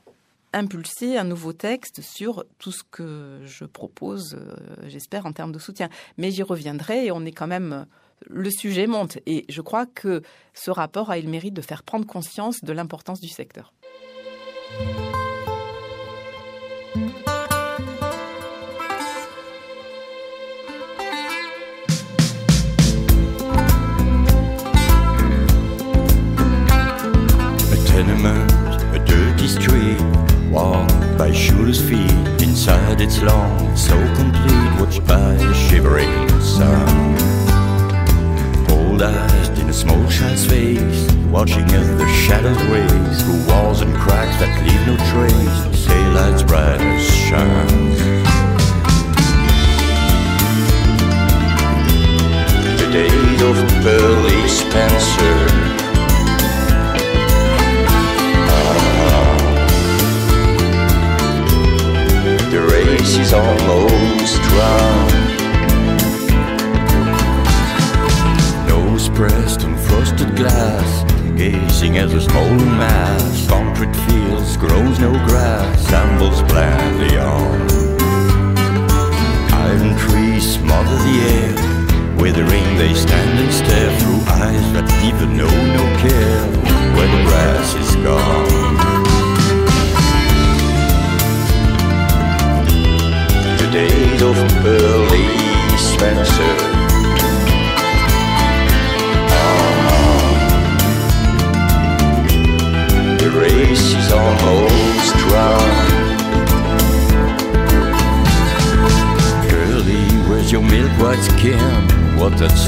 impulser 0.54 1.18
un 1.18 1.26
nouveau 1.26 1.52
texte 1.52 2.02
sur 2.02 2.46
tout 2.58 2.72
ce 2.72 2.84
que 2.90 3.42
je 3.44 3.66
propose, 3.66 4.36
euh, 4.36 4.56
j'espère, 4.88 5.26
en 5.26 5.34
termes 5.34 5.52
de 5.52 5.60
soutien. 5.60 5.90
Mais 6.18 6.32
j'y 6.32 6.42
reviendrai 6.42 7.06
et 7.06 7.12
on 7.12 7.26
est 7.26 7.34
quand 7.34 7.48
même 7.48 7.86
le 8.26 8.50
sujet 8.50 8.88
monte. 8.88 9.18
Et 9.26 9.46
je 9.50 9.62
crois 9.62 9.86
que 9.86 10.22
ce 10.54 10.72
rapport 10.72 11.12
a 11.12 11.20
eu 11.20 11.24
le 11.24 11.30
mérite 11.30 11.54
de 11.54 11.62
faire 11.62 11.84
prendre 11.84 12.08
conscience 12.08 12.64
de 12.64 12.74
l'importance 12.74 13.20
du 13.20 13.28
secteur. 13.28 13.74
By 31.18 31.32
shooter's 31.32 31.80
feet 31.80 32.12
inside 32.42 33.00
its 33.02 33.22
long, 33.22 33.76
so 33.76 33.96
complete, 34.16 34.80
watched 34.80 35.06
by 35.06 35.34
a 35.34 35.54
shivering 35.54 36.30
sun. 36.42 37.16
Old 38.72 39.02
eyes 39.02 39.50
in 39.60 39.70
a 39.70 39.74
small 39.74 40.04
child's 40.10 40.46
face, 40.46 41.12
watching 41.30 41.64
as 41.72 41.88
the 41.98 42.08
shadows 42.08 42.62
race 42.74 43.22
through 43.22 43.54
walls 43.54 43.82
and 43.82 43.94
cracks 43.96 44.38
that 44.40 44.54
leave 44.66 44.84
no 44.88 44.96
trace. 45.12 45.88
Daylight's 45.88 46.44
brightest 46.44 47.12
shines. 47.12 48.00
The 52.82 52.90
days 52.92 53.42
of 53.42 53.56
Pearly 53.84 54.48
Spencer 54.48 55.77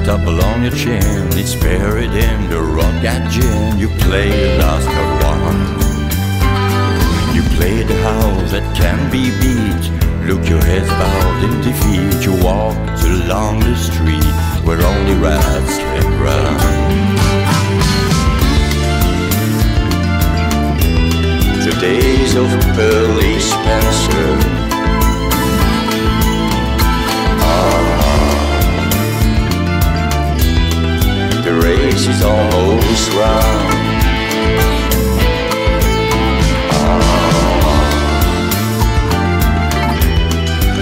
stubble 0.09 0.41
on 0.43 0.63
your 0.63 0.71
chin. 0.71 1.27
It's 1.33 1.55
buried 1.55 2.11
in 2.11 2.49
the 2.49 2.61
rock 2.61 3.03
at 3.03 3.29
gin. 3.31 3.77
You 3.77 3.89
play 4.05 4.29
the 4.29 4.57
last 4.57 4.87
one. 5.31 5.59
You 7.35 7.41
play 7.57 7.83
the 7.83 7.99
house 8.03 8.51
that 8.51 8.65
can 8.75 8.99
be 9.11 9.29
beat. 9.41 9.83
Look 10.27 10.47
your 10.49 10.63
head's 10.63 10.89
bowed 10.89 11.43
in 11.43 11.53
defeat. 11.61 12.25
You 12.25 12.33
walk 12.43 12.77
along 13.03 13.59
the 13.61 13.75
street 13.75 14.33
where 14.65 14.81
only 14.81 15.15
rats 15.15 15.77
can 15.77 16.07
run. 16.23 16.55
The 21.65 21.73
days 21.81 22.35
of 22.35 22.49
Pearly 22.75 23.39
Spencer. 23.39 24.58
Race 31.89 32.07
is 32.07 32.21
almost 32.21 33.13
run. 33.13 33.67
Ah, 36.71 36.99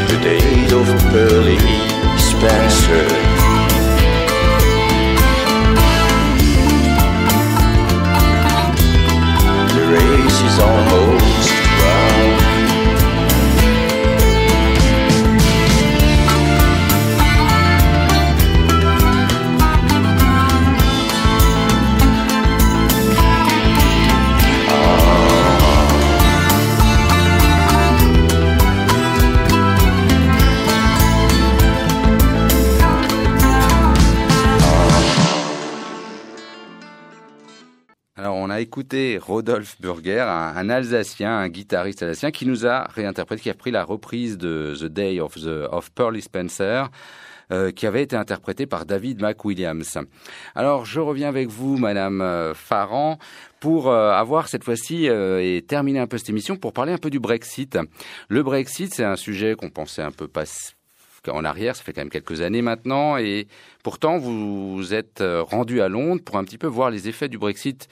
the 0.10 0.18
days 0.22 0.72
of 0.74 0.86
Pearly 1.12 1.60
Spencer. 2.18 3.08
The 9.76 9.84
race 9.96 10.40
is 10.50 10.60
almost 10.60 11.37
Écouté 38.78 39.18
Rodolphe 39.18 39.82
Burger, 39.82 40.20
un, 40.20 40.70
Alsacien, 40.70 41.36
un 41.36 41.50
guitariste 41.50 42.04
alsacien, 42.04 42.30
qui 42.30 42.46
nous 42.46 42.68
a 42.68 42.84
réinterprété, 42.84 43.42
qui 43.42 43.50
a 43.50 43.56
pris 43.56 43.72
la 43.72 43.84
reprise 43.84 44.38
de 44.38 44.76
The 44.80 44.86
Day 44.86 45.20
of, 45.20 45.34
the, 45.34 45.68
of 45.72 45.92
Pearly 45.94 46.22
Spencer, 46.22 46.92
euh, 47.52 47.72
qui 47.72 47.88
avait 47.88 48.04
été 48.04 48.16
interprétée 48.16 48.68
par 48.68 48.86
David 48.86 49.20
McWilliams. 49.20 50.06
Alors, 50.54 50.86
je 50.86 51.00
reviens 51.00 51.28
avec 51.28 51.48
vous, 51.48 51.78
Madame 51.78 52.22
euh, 52.22 52.54
Farran, 52.54 53.18
pour 53.60 53.90
euh, 53.90 54.12
avoir 54.12 54.48
cette 54.48 54.64
fois-ci 54.64 55.10
euh, 55.10 55.42
et 55.42 55.64
terminer 55.64 55.98
un 55.98 56.06
peu 56.06 56.20
cette 56.20 56.30
émission 56.30 56.56
pour 56.56 56.72
parler 56.72 56.94
un 56.94 57.00
peu 57.00 57.10
du 57.10 57.20
Brexit. 57.20 57.80
Le 58.30 58.44
Brexit, 58.44 58.94
c'est 58.94 59.04
un 59.04 59.16
sujet 59.16 59.56
qu'on 59.56 59.72
pensait 59.72 60.04
un 60.04 60.12
peu 60.12 60.28
pas 60.28 60.44
en 61.30 61.44
arrière, 61.44 61.76
ça 61.76 61.84
fait 61.84 61.92
quand 61.92 62.02
même 62.02 62.10
quelques 62.10 62.40
années 62.40 62.62
maintenant, 62.62 63.18
et 63.18 63.48
pourtant 63.84 64.18
vous 64.18 64.78
vous 64.78 64.94
êtes 64.94 65.22
rendu 65.22 65.82
à 65.82 65.90
Londres 65.90 66.22
pour 66.24 66.38
un 66.38 66.46
petit 66.46 66.58
peu 66.58 66.68
voir 66.68 66.90
les 66.90 67.10
effets 67.10 67.28
du 67.28 67.38
Brexit 67.38 67.90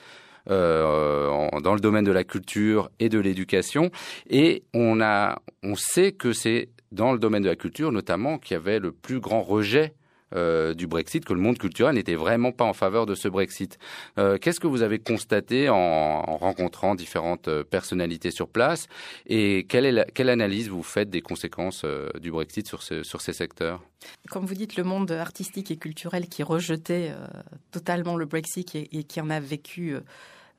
euh, 0.49 1.49
dans 1.61 1.73
le 1.73 1.79
domaine 1.79 2.05
de 2.05 2.11
la 2.11 2.23
culture 2.23 2.89
et 2.99 3.09
de 3.09 3.19
l'éducation, 3.19 3.91
et 4.29 4.63
on 4.73 5.01
a, 5.01 5.39
on 5.63 5.75
sait 5.75 6.11
que 6.11 6.33
c'est 6.33 6.69
dans 6.91 7.11
le 7.11 7.19
domaine 7.19 7.43
de 7.43 7.49
la 7.49 7.55
culture 7.55 7.91
notamment 7.91 8.37
qu'il 8.37 8.53
y 8.53 8.57
avait 8.57 8.79
le 8.79 8.91
plus 8.91 9.19
grand 9.19 9.41
rejet 9.41 9.93
euh, 10.35 10.73
du 10.73 10.87
Brexit, 10.87 11.23
que 11.23 11.33
le 11.33 11.39
monde 11.39 11.57
culturel 11.57 11.95
n'était 11.95 12.15
vraiment 12.15 12.51
pas 12.51 12.65
en 12.65 12.73
faveur 12.73 13.05
de 13.05 13.15
ce 13.15 13.27
Brexit. 13.27 13.77
Euh, 14.17 14.37
Qu'est-ce 14.37 14.59
que 14.59 14.67
vous 14.67 14.81
avez 14.81 14.99
constaté 14.99 15.69
en, 15.69 15.75
en 15.75 16.37
rencontrant 16.37 16.95
différentes 16.95 17.47
euh, 17.47 17.63
personnalités 17.63 18.31
sur 18.31 18.49
place? 18.49 18.87
Et 19.27 19.65
quelle, 19.69 19.85
est 19.85 19.91
la- 19.91 20.05
quelle 20.05 20.29
analyse 20.29 20.67
vous 20.69 20.83
faites 20.83 21.09
des 21.09 21.21
conséquences 21.21 21.85
du 22.19 22.31
Brexit 22.31 22.67
sur, 22.67 22.81
ce- 22.81 23.03
sur 23.03 23.21
ces 23.21 23.33
secteurs? 23.33 23.81
Comme 24.29 24.45
vous 24.45 24.55
dites, 24.55 24.75
le 24.77 24.83
monde 24.83 25.11
artistique 25.11 25.69
et 25.71 25.77
culturel 25.77 26.27
qui 26.27 26.43
rejetait 26.43 27.11
totalement 27.71 28.17
le 28.17 28.25
Brexit 28.25 28.75
et 28.75 29.03
qui 29.03 29.21
en 29.21 29.29
a 29.29 29.39
vécu 29.39 29.95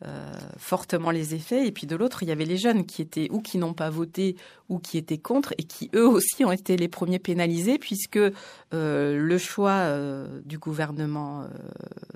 euh, 0.05 0.31
fortement 0.59 1.11
les 1.11 1.35
effets. 1.35 1.67
Et 1.67 1.73
puis 1.73 1.87
de 1.87 1.97
l'autre, 1.97 2.23
il 2.23 2.29
y 2.29 2.33
avait 2.33 2.45
les 2.45 2.59
jeunes 2.59 2.85
qui 2.85 3.01
étaient 3.01 3.29
ou 3.31 3.41
qui 3.41 3.57
n'ont 3.57 3.73
pas 3.73 3.89
voté 3.89 4.37
ou 4.69 4.79
qui 4.79 4.99
étaient 4.99 5.17
contre 5.17 5.55
et 5.57 5.63
qui 5.63 5.89
eux 5.95 6.07
aussi 6.07 6.45
ont 6.45 6.53
été 6.53 6.77
les 6.77 6.89
premiers 6.89 7.19
pénalisés 7.19 7.79
puisque 7.79 8.19
euh, 8.19 8.33
le 9.17 9.39
choix 9.39 9.71
euh, 9.71 10.43
du 10.45 10.59
gouvernement 10.59 11.47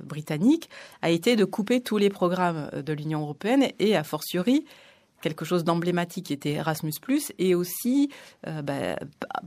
britannique 0.02 0.68
a 1.00 1.08
été 1.08 1.36
de 1.36 1.46
couper 1.46 1.80
tous 1.80 1.96
les 1.96 2.10
programmes 2.10 2.68
de 2.70 2.92
l'Union 2.92 3.22
européenne 3.22 3.68
et 3.78 3.96
a 3.96 4.04
fortiori 4.04 4.66
quelque 5.22 5.46
chose 5.46 5.64
d'emblématique 5.64 6.30
était 6.30 6.52
Erasmus+, 6.52 6.92
et 7.38 7.54
aussi 7.54 8.10
bah, 8.46 8.96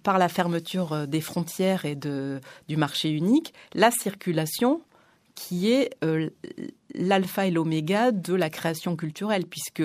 par 0.04 0.19
la 0.19 0.30
fermeture 0.30 1.08
des 1.08 1.22
frontières 1.22 1.86
et 1.86 1.96
du 1.96 2.78
marché 2.78 3.10
unique, 3.10 3.54
la 3.74 3.89
circulation 3.89 4.82
qui 5.36 5.72
est 5.72 5.89
euh, 6.04 6.30
l'alpha 6.93 7.48
et 7.48 7.52
l'oméga 7.52 8.12
de 8.12 8.34
la 8.34 8.50
création 8.50 8.96
culturelle, 8.96 9.46
puisque 9.46 9.84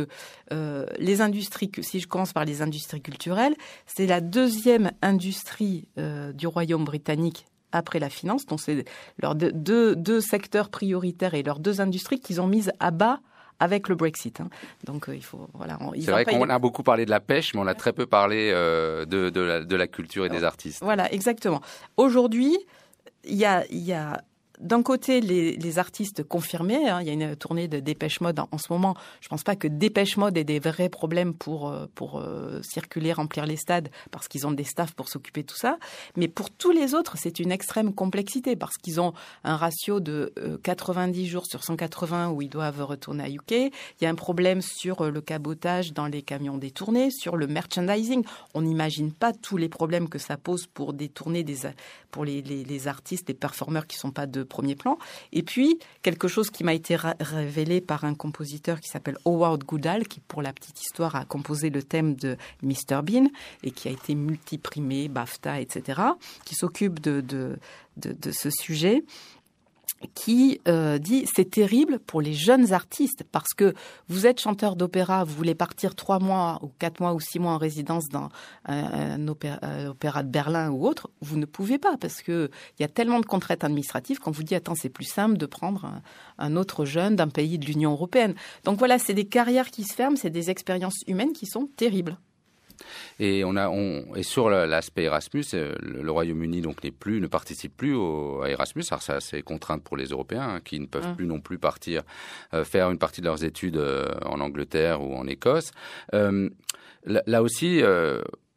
euh, 0.52 0.86
les 0.98 1.20
industries, 1.20 1.70
si 1.80 2.00
je 2.00 2.06
commence 2.06 2.32
par 2.32 2.44
les 2.44 2.60
industries 2.62 3.00
culturelles, 3.00 3.54
c'est 3.86 4.06
la 4.06 4.20
deuxième 4.20 4.90
industrie 5.02 5.88
euh, 5.98 6.32
du 6.32 6.46
Royaume 6.46 6.84
britannique 6.84 7.46
après 7.72 7.98
la 7.98 8.08
finance, 8.08 8.46
donc 8.46 8.60
c'est 8.60 8.84
leurs 9.22 9.34
deux, 9.34 9.52
deux, 9.52 9.94
deux 9.96 10.20
secteurs 10.20 10.70
prioritaires 10.70 11.34
et 11.34 11.42
leurs 11.42 11.58
deux 11.58 11.80
industries 11.80 12.18
qu'ils 12.20 12.40
ont 12.40 12.46
mises 12.46 12.72
à 12.80 12.90
bas 12.90 13.20
avec 13.60 13.88
le 13.88 13.94
Brexit. 13.94 14.40
Hein. 14.40 14.48
Donc 14.84 15.08
euh, 15.08 15.16
il 15.16 15.22
faut 15.24 15.48
voilà. 15.52 15.78
C'est 16.00 16.10
vrai 16.10 16.22
y- 16.22 16.26
qu'on 16.26 16.48
a 16.48 16.58
beaucoup 16.58 16.82
parlé 16.82 17.04
de 17.04 17.10
la 17.10 17.20
pêche, 17.20 17.54
mais 17.54 17.60
on 17.60 17.66
a 17.66 17.74
très 17.74 17.92
peu 17.92 18.06
parlé 18.06 18.50
euh, 18.54 19.04
de, 19.04 19.30
de, 19.30 19.40
la, 19.40 19.64
de 19.64 19.76
la 19.76 19.86
culture 19.86 20.24
et 20.24 20.28
des 20.28 20.44
artistes. 20.44 20.82
Voilà, 20.82 21.12
exactement. 21.12 21.60
Aujourd'hui, 21.96 22.56
il 23.24 23.34
y 23.36 23.44
a, 23.44 23.66
il 23.70 23.80
y 23.80 23.92
a 23.92 24.22
d'un 24.60 24.82
côté 24.82 25.20
les, 25.20 25.78
artistes 25.78 26.22
confirmés. 26.22 26.88
hein, 26.88 27.00
il 27.00 27.06
y 27.06 27.10
a 27.10 27.12
une 27.12 27.36
tournée 27.36 27.68
de 27.68 27.78
Dépêche 27.78 28.20
Mode 28.20 28.40
en, 28.40 28.58
ce 28.58 28.72
moment. 28.72 28.94
Je 29.20 29.28
pense 29.28 29.42
pas 29.42 29.54
que 29.54 29.68
Dépêche 29.68 30.16
Mode 30.16 30.36
ait 30.36 30.44
des 30.44 30.58
vrais 30.58 30.88
problèmes 30.88 31.34
pour 31.34 31.68
euh, 31.68 31.86
pour 31.94 32.18
euh, 32.18 32.60
circuler, 32.62 33.12
remplir 33.12 33.46
les 33.46 33.56
stades, 33.56 33.90
parce 34.10 34.28
qu'ils 34.28 34.46
ont 34.46 34.52
des 34.52 34.64
staffs 34.64 34.94
pour 34.94 35.08
s'occuper 35.08 35.42
de 35.42 35.46
tout 35.46 35.56
ça. 35.56 35.78
Mais 36.16 36.28
pour 36.28 36.50
tous 36.50 36.70
les 36.70 36.94
autres, 36.94 37.16
c'est 37.18 37.38
une 37.38 37.52
extrême 37.52 37.92
complexité 37.92 38.56
parce 38.56 38.76
qu'ils 38.76 39.00
ont 39.00 39.12
un 39.44 39.56
ratio 39.56 40.00
de 40.00 40.32
euh, 40.38 40.58
90 40.62 41.26
jours 41.26 41.46
sur 41.46 41.64
180 41.64 42.30
où 42.30 42.42
ils 42.42 42.48
doivent 42.48 42.82
retourner 42.82 43.24
à 43.24 43.28
UK. 43.28 43.50
Il 43.52 43.70
y 44.02 44.06
a 44.06 44.10
un 44.10 44.14
problème 44.14 44.62
sur 44.62 45.02
euh, 45.02 45.10
le 45.10 45.20
cabotage 45.20 45.92
dans 45.92 46.06
les 46.06 46.22
camions 46.22 46.58
détournés, 46.58 47.10
sur 47.10 47.36
le 47.36 47.46
merchandising. 47.46 48.24
On 48.54 48.62
n'imagine 48.62 49.12
pas 49.12 49.32
tous 49.32 49.56
les 49.56 49.68
problèmes 49.68 50.08
que 50.08 50.18
ça 50.18 50.36
pose 50.36 50.66
pour 50.66 50.92
détourner 50.92 51.44
des 51.44 51.58
pour 52.10 52.24
les, 52.24 52.40
les, 52.42 52.64
les 52.64 52.88
artistes, 52.88 53.28
les 53.28 53.34
performeurs 53.34 53.86
qui 53.86 53.96
sont 53.96 54.12
pas 54.12 54.26
de 54.26 54.42
premier 54.48 54.74
plan. 54.74 54.98
Et 55.32 55.42
puis 55.42 55.78
quelque 56.02 56.28
chose 56.28 56.50
qui 56.50 56.64
m'a 56.64 56.74
été 56.74 56.96
révélé 56.96 57.80
par 57.80 58.04
un 58.04 58.14
compositeur 58.14 58.80
qui 58.80 58.88
s'appelle 58.88 59.18
Howard 59.24 59.64
Goodall, 59.64 60.06
qui 60.08 60.20
pour 60.20 60.42
la 60.42 60.52
petite 60.52 60.80
histoire 60.80 61.14
a 61.16 61.24
composé 61.24 61.70
le 61.70 61.82
thème 61.82 62.14
de 62.14 62.36
Mr 62.62 63.02
Bean 63.02 63.26
et 63.62 63.70
qui 63.70 63.88
a 63.88 63.90
été 63.90 64.14
multiprimé, 64.14 65.08
BAFTA, 65.08 65.60
etc., 65.60 66.00
qui 66.44 66.54
s'occupe 66.54 67.00
de, 67.00 67.20
de, 67.20 67.58
de 67.96 68.30
ce 68.30 68.50
sujet 68.50 69.04
qui 70.14 70.60
euh, 70.68 70.98
dit 70.98 71.26
c'est 71.34 71.50
terrible 71.50 71.98
pour 71.98 72.20
les 72.20 72.34
jeunes 72.34 72.72
artistes 72.72 73.24
parce 73.30 73.54
que 73.54 73.74
vous 74.08 74.26
êtes 74.26 74.40
chanteur 74.40 74.76
d'opéra, 74.76 75.24
vous 75.24 75.34
voulez 75.34 75.54
partir 75.54 75.94
trois 75.94 76.18
mois 76.18 76.58
ou 76.62 76.70
quatre 76.78 77.00
mois 77.00 77.14
ou 77.14 77.20
six 77.20 77.38
mois 77.38 77.52
en 77.52 77.58
résidence 77.58 78.08
dans 78.08 78.28
un, 78.64 78.74
un 78.74 79.28
opéra, 79.28 79.58
un 79.62 79.86
opéra 79.86 80.22
de 80.22 80.28
Berlin 80.28 80.70
ou 80.70 80.86
autre, 80.86 81.10
vous 81.20 81.36
ne 81.36 81.46
pouvez 81.46 81.78
pas 81.78 81.96
parce 81.96 82.22
que 82.22 82.50
il 82.78 82.82
y 82.82 82.84
a 82.84 82.88
tellement 82.88 83.20
de 83.20 83.26
contraintes 83.26 83.64
administratives 83.64 84.18
qu'on 84.18 84.30
vous 84.30 84.42
dit 84.42 84.54
attends 84.54 84.74
c'est 84.74 84.88
plus 84.88 85.04
simple 85.04 85.36
de 85.36 85.46
prendre 85.46 86.00
un 86.38 86.56
autre 86.56 86.84
jeune 86.84 87.16
d'un 87.16 87.28
pays 87.28 87.58
de 87.58 87.66
l'Union 87.66 87.92
européenne. 87.92 88.34
Donc 88.64 88.78
voilà, 88.78 88.98
c'est 88.98 89.14
des 89.14 89.26
carrières 89.26 89.70
qui 89.70 89.84
se 89.84 89.94
ferment, 89.94 90.16
c'est 90.16 90.30
des 90.30 90.50
expériences 90.50 91.02
humaines 91.06 91.32
qui 91.32 91.46
sont 91.46 91.66
terribles. 91.76 92.18
Et 93.18 93.44
on 93.44 93.56
a, 93.56 93.68
on, 93.68 94.14
et 94.14 94.22
sur 94.22 94.50
la- 94.50 94.66
l'aspect 94.66 95.04
Erasmus, 95.04 95.44
euh, 95.54 95.74
le, 95.80 96.02
le 96.02 96.10
Royaume-Uni 96.10 96.60
donc 96.60 96.82
n'est 96.84 96.90
plus, 96.90 97.20
ne 97.20 97.26
participe 97.26 97.76
plus 97.76 97.94
au, 97.94 98.42
à 98.42 98.50
Erasmus. 98.50 98.84
Alors 98.90 99.02
ça, 99.02 99.20
c'est 99.20 99.42
contrainte 99.42 99.82
pour 99.82 99.96
les 99.96 100.06
Européens 100.06 100.56
hein, 100.56 100.60
qui 100.64 100.78
ne 100.80 100.86
peuvent 100.86 101.08
Mm. 101.08 101.16
plus 101.16 101.26
non 101.26 101.40
plus 101.40 101.58
partir 101.58 102.02
euh, 102.54 102.64
faire 102.64 102.90
une 102.90 102.98
partie 102.98 103.20
de 103.20 103.26
leurs 103.26 103.44
études 103.44 103.76
euh, 103.76 104.06
en 104.24 104.40
Angleterre 104.40 105.02
ou 105.02 105.14
en 105.14 105.26
Écosse. 105.26 105.70
Euh, 106.14 106.48
là, 107.04 107.22
là 107.26 107.42
aussi. 107.42 107.82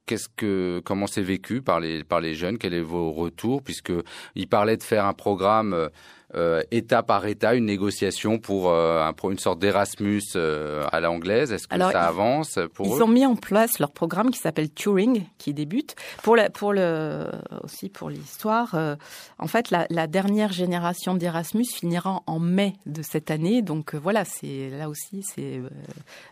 Qu'est-ce 0.08 0.30
que 0.36 0.82
comment 0.84 1.08
c'est 1.08 1.22
vécu 1.22 1.62
par 1.62 1.80
les 1.80 2.04
par 2.04 2.20
les 2.20 2.34
jeunes? 2.34 2.58
Quels 2.58 2.74
est 2.74 2.82
vos 2.82 3.14
retours? 3.14 3.62
Puisque 3.64 3.94
ils 4.36 4.48
parlaient 4.48 4.76
de 4.76 4.84
faire 4.84 5.06
un 5.06 5.14
programme 5.14 5.90
euh, 6.36 6.62
état 6.72 7.04
par 7.04 7.26
état 7.26 7.56
une 7.56 7.66
négociation 7.66 8.40
pour, 8.40 8.70
euh, 8.70 9.04
un, 9.04 9.14
pour 9.14 9.32
une 9.32 9.40
sorte 9.40 9.60
d'Erasmus 9.60 10.22
euh, 10.36 10.86
à 10.92 11.00
l'anglaise 11.00 11.52
Est-ce 11.52 11.68
que 11.68 11.76
Alors, 11.76 11.92
ça 11.92 12.04
avance 12.04 12.60
pour 12.74 12.88
Ils 12.88 13.00
eux? 13.00 13.04
ont 13.04 13.08
mis 13.08 13.26
en 13.26 13.36
place 13.36 13.80
leur 13.80 13.92
programme 13.92 14.32
qui 14.32 14.40
s'appelle 14.40 14.72
Turing, 14.72 15.26
qui 15.38 15.54
débute. 15.54 15.96
Pour 16.24 16.36
la, 16.36 16.50
pour 16.50 16.74
le, 16.74 17.26
aussi 17.64 17.90
pour 17.90 18.10
l'histoire, 18.10 18.76
euh, 18.76 18.96
en 19.40 19.48
fait, 19.48 19.72
la, 19.72 19.86
la 19.90 20.08
dernière 20.08 20.52
génération 20.54 21.16
d'Erasmus 21.16 21.66
finira 21.66 22.22
en 22.28 22.40
mai 22.40 22.74
de 22.86 23.02
cette 23.02 23.32
année. 23.32 23.62
Donc 23.62 23.96
voilà, 23.96 24.24
c'est 24.26 24.70
là 24.70 24.90
aussi, 24.90 25.24
c'est 25.24 25.62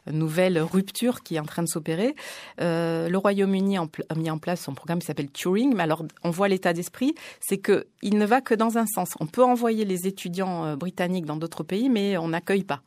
une 0.09 0.17
nouvelle 0.17 0.59
rupture 0.59 1.23
qui 1.23 1.35
est 1.35 1.39
en 1.39 1.45
train 1.45 1.63
de 1.63 1.67
s'opérer. 1.67 2.15
Le 2.59 3.15
Royaume-Uni 3.15 3.77
a 3.77 4.15
mis 4.15 4.29
en 4.31 4.38
place 4.38 4.62
son 4.62 4.73
programme 4.73 4.99
qui 4.99 5.05
s'appelle 5.07 5.31
Turing, 5.31 5.73
mais 5.75 5.83
alors 5.83 6.05
on 6.23 6.29
voit 6.29 6.47
l'état 6.47 6.73
d'esprit, 6.73 7.15
c'est 7.39 7.57
que 7.57 7.88
il 8.01 8.17
ne 8.17 8.25
va 8.25 8.41
que 8.41 8.53
dans 8.53 8.77
un 8.77 8.85
sens. 8.85 9.09
On 9.19 9.25
peut 9.25 9.43
envoyer 9.43 9.85
les 9.89 10.08
étudiants 10.08 10.65
euh, 10.65 10.75
britanniques 10.78 11.25
dans 11.25 11.36
d'autres 11.36 11.63
pays, 11.63 11.89
mais 11.89 12.17
on 12.17 12.30
n'accueille 12.30 12.63
pas. 12.63 12.82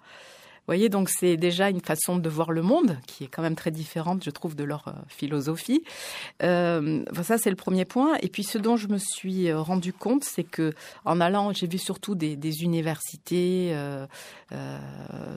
Voyez, 0.66 0.88
donc 0.88 1.08
c'est 1.08 1.36
déjà 1.36 1.70
une 1.70 1.80
façon 1.80 2.16
de 2.16 2.28
voir 2.28 2.52
le 2.52 2.62
monde 2.62 2.98
qui 3.06 3.24
est 3.24 3.26
quand 3.26 3.42
même 3.42 3.56
très 3.56 3.72
différente, 3.72 4.22
je 4.24 4.30
trouve, 4.30 4.54
de 4.54 4.64
leur 4.64 4.88
euh, 4.88 4.92
philosophie. 5.08 5.82
Euh, 6.42 7.04
ça, 7.22 7.38
c'est 7.38 7.50
le 7.50 7.56
premier 7.56 7.84
point. 7.84 8.16
Et 8.22 8.28
puis, 8.28 8.44
ce 8.44 8.58
dont 8.58 8.76
je 8.76 8.88
me 8.88 8.98
suis 8.98 9.48
euh, 9.48 9.60
rendu 9.60 9.92
compte, 9.92 10.24
c'est 10.24 10.44
que 10.44 10.72
en 11.04 11.20
allant, 11.20 11.52
j'ai 11.52 11.66
vu 11.66 11.78
surtout 11.78 12.14
des, 12.14 12.62
universités, 12.62 13.72
euh, 13.72 14.06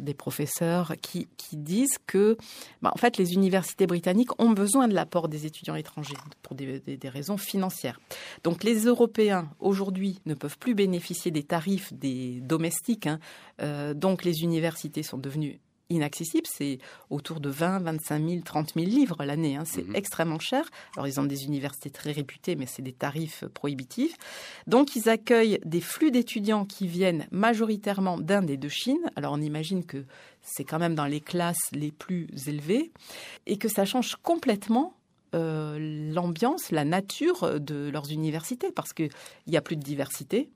des 0.01 0.13
professeurs 0.13 0.93
qui, 1.01 1.27
qui 1.37 1.57
disent 1.57 1.97
que, 2.05 2.37
bah, 2.81 2.91
en 2.93 2.97
fait, 2.97 3.17
les 3.17 3.33
universités 3.33 3.87
britanniques 3.87 4.39
ont 4.39 4.51
besoin 4.51 4.87
de 4.87 4.93
l'apport 4.93 5.27
des 5.27 5.45
étudiants 5.45 5.75
étrangers 5.75 6.17
pour 6.41 6.55
des, 6.55 6.81
raisons 7.05 7.37
financières. 7.37 7.99
Donc, 8.43 8.63
les 8.63 8.85
Européens 8.85 9.49
aujourd'hui 9.59 10.19
ne 10.25 10.33
peuvent 10.33 10.57
plus 10.57 10.75
bénéficier 10.75 11.31
des 11.31 11.43
tarifs 11.43 11.93
des 11.93 12.39
domestiques. 12.41 13.07
hein. 13.07 13.19
Donc, 13.93 14.23
les 14.23 14.43
universités 14.43 15.03
sont 15.03 15.14
devenues 15.17 15.59
inaccessibles. 15.91 16.47
C'est 16.51 16.79
autour 17.11 17.39
de 17.39 17.47
20, 17.49 17.77
25 17.79 18.27
000, 18.27 18.41
30 18.43 18.73
000 18.73 18.87
livres 18.87 19.23
l'année. 19.23 19.55
hein. 19.55 19.65
C'est 19.65 19.87
Mhm. 19.87 19.95
extrêmement 19.95 20.39
cher. 20.39 20.67
Alors, 20.95 21.07
ils 21.07 21.19
ont 21.19 21.25
des 21.25 21.43
universités 21.45 21.91
très 21.91 22.11
réputées, 22.11 22.55
mais 22.55 22.65
c'est 22.65 22.81
des 22.81 22.91
tarifs 22.91 23.43
prohibitifs. 23.53 24.15
Donc, 24.65 24.95
ils 24.95 25.09
accueillent 25.09 25.59
des 25.63 25.81
flux 25.81 26.09
d'étudiants 26.09 26.65
qui 26.65 26.87
viennent 26.87 27.27
majoritairement 27.29 28.17
d'Inde 28.17 28.49
et 28.49 28.57
de 28.57 28.67
Chine. 28.67 28.97
Alors, 29.15 29.33
on 29.33 29.41
imagine 29.41 29.85
que 29.85 30.05
c'est 30.41 30.63
quand 30.63 30.79
même 30.79 30.95
dans 30.95 31.05
les 31.05 31.21
classes 31.21 31.69
les 31.71 31.91
plus 31.91 32.27
élevées 32.47 32.91
et 33.45 33.57
que 33.57 33.67
ça 33.69 33.85
change 33.85 34.15
complètement 34.23 34.95
euh, 35.35 35.77
l'ambiance, 36.13 36.71
la 36.71 36.83
nature 36.85 37.59
de 37.59 37.89
leurs 37.89 38.09
universités 38.11 38.71
parce 38.71 38.91
qu'il 38.93 39.09
n'y 39.45 39.57
a 39.57 39.61
plus 39.61 39.75
de 39.75 39.83
diversité. 39.83 40.49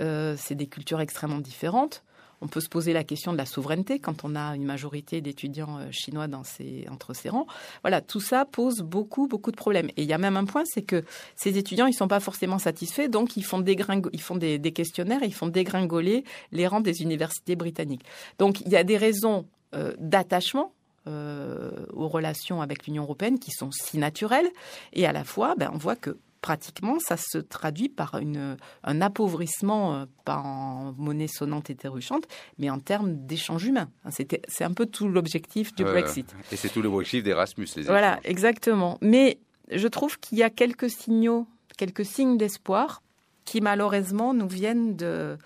Euh, 0.00 0.36
c'est 0.38 0.54
des 0.54 0.66
cultures 0.68 1.00
extrêmement 1.00 1.38
différentes. 1.40 2.04
On 2.42 2.48
peut 2.48 2.60
se 2.60 2.68
poser 2.68 2.92
la 2.92 3.04
question 3.04 3.32
de 3.32 3.38
la 3.38 3.46
souveraineté 3.46 4.00
quand 4.00 4.24
on 4.24 4.34
a 4.34 4.54
une 4.56 4.64
majorité 4.64 5.20
d'étudiants 5.20 5.78
euh, 5.78 5.90
chinois 5.92 6.26
dans 6.26 6.42
ces, 6.42 6.86
entre 6.90 7.14
ces 7.14 7.28
rangs. 7.28 7.46
Voilà, 7.82 8.00
tout 8.00 8.20
ça 8.20 8.44
pose 8.44 8.80
beaucoup, 8.80 9.28
beaucoup 9.28 9.52
de 9.52 9.56
problèmes. 9.56 9.88
Et 9.96 10.02
il 10.02 10.08
y 10.08 10.12
a 10.12 10.18
même 10.18 10.36
un 10.36 10.44
point, 10.44 10.64
c'est 10.66 10.82
que 10.82 11.04
ces 11.36 11.56
étudiants, 11.56 11.86
ils 11.86 11.94
sont 11.94 12.08
pas 12.08 12.20
forcément 12.20 12.58
satisfaits, 12.58 13.08
donc 13.08 13.36
ils 13.36 13.44
font, 13.44 13.60
dégringo- 13.60 14.10
ils 14.12 14.20
font 14.20 14.36
des, 14.36 14.58
des 14.58 14.72
questionnaires 14.72 15.22
et 15.22 15.26
ils 15.26 15.34
font 15.34 15.46
dégringoler 15.46 16.24
les 16.50 16.66
rangs 16.66 16.80
des 16.80 17.00
universités 17.00 17.56
britanniques. 17.56 18.04
Donc 18.38 18.60
il 18.62 18.68
y 18.68 18.76
a 18.76 18.84
des 18.84 18.96
raisons 18.96 19.46
euh, 19.74 19.94
d'attachement 19.98 20.72
euh, 21.06 21.70
aux 21.92 22.08
relations 22.08 22.60
avec 22.60 22.86
l'Union 22.86 23.04
européenne 23.04 23.38
qui 23.38 23.52
sont 23.52 23.70
si 23.70 23.98
naturelles, 23.98 24.50
et 24.92 25.06
à 25.06 25.12
la 25.12 25.24
fois, 25.24 25.54
ben, 25.56 25.70
on 25.72 25.78
voit 25.78 25.96
que 25.96 26.18
pratiquement, 26.42 26.98
ça 26.98 27.16
se 27.16 27.38
traduit 27.38 27.88
par 27.88 28.18
une, 28.18 28.56
un 28.84 29.00
appauvrissement, 29.00 29.94
euh, 29.94 30.04
pas 30.26 30.36
en 30.38 30.92
monnaie 30.98 31.28
sonnante 31.28 31.70
et 31.70 31.74
trébuchante, 31.74 32.24
mais 32.58 32.68
en 32.68 32.78
termes 32.80 33.14
d'échanges 33.26 33.64
humains. 33.64 33.88
C'est 34.10 34.64
un 34.64 34.72
peu 34.72 34.84
tout 34.86 35.08
l'objectif 35.08 35.74
du 35.74 35.84
Euh, 35.84 35.92
Brexit. 35.92 36.34
Et 36.50 36.56
c'est 36.56 36.68
tout 36.68 36.82
le 36.82 36.88
objectif 36.90 37.22
d'Erasmus, 37.22 37.68
les 37.76 37.82
Voilà, 37.84 38.14
échanges. 38.14 38.26
exactement. 38.26 38.98
Mais 39.00 39.38
je 39.70 39.88
trouve 39.88 40.18
qu'il 40.18 40.36
y 40.38 40.42
a 40.42 40.50
quelques 40.50 40.90
signaux, 40.90 41.46
quelques 41.78 42.04
signes 42.04 42.36
d'espoir 42.36 43.02
qui 43.44 43.60
malheureusement 43.60 44.34
nous 44.34 44.48
viennent 44.48 44.94
de, 44.96 45.38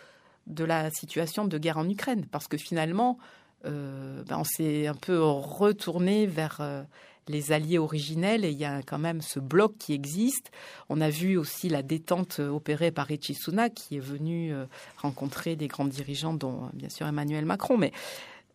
de 0.47 0.65
la 0.65 0.91
situation 0.91 1.45
de 1.45 1.59
guerre 1.59 1.79
en 1.79 1.89
Ukraine. 1.89 2.27
Parce 2.31 2.49
que 2.49 2.57
finalement, 2.57 3.19
euh, 3.67 4.23
ben, 4.25 4.39
on 4.39 4.45
s'est 4.45 4.87
un 4.87 4.95
peu 4.95 5.21
retourné 5.23 6.27
vers 6.27 6.59
euh, 6.61 6.83
les 7.29 7.53
alliés 7.53 7.79
originels 7.79 8.45
et 8.45 8.51
il 8.51 8.59
y 8.59 8.65
a 8.65 8.83
quand 8.83 8.99
même 8.99 9.21
ce 9.21 9.41
bloc 9.41 9.77
qui 9.79 9.93
existe. 9.93 10.51
On 10.89 11.01
a 11.01 11.11
vu 11.11 11.37
aussi 11.37 11.69
la 11.69 11.83
détente 11.83 12.39
opérée 12.39 12.91
par 12.91 13.07
Rishi 13.07 13.35
Sunak 13.35 13.75
qui 13.75 13.97
est 13.97 14.01
venu 14.01 14.53
euh, 14.53 14.67
rencontrer 14.99 15.57
des 15.57 15.69
grands 15.69 15.87
dirigeants, 15.87 16.35
dont 16.35 16.65
euh, 16.65 16.69
bien 16.73 16.89
sûr 16.89 17.07
Emmanuel 17.07 17.45
Macron. 17.45 17.77
Mais 17.77 17.93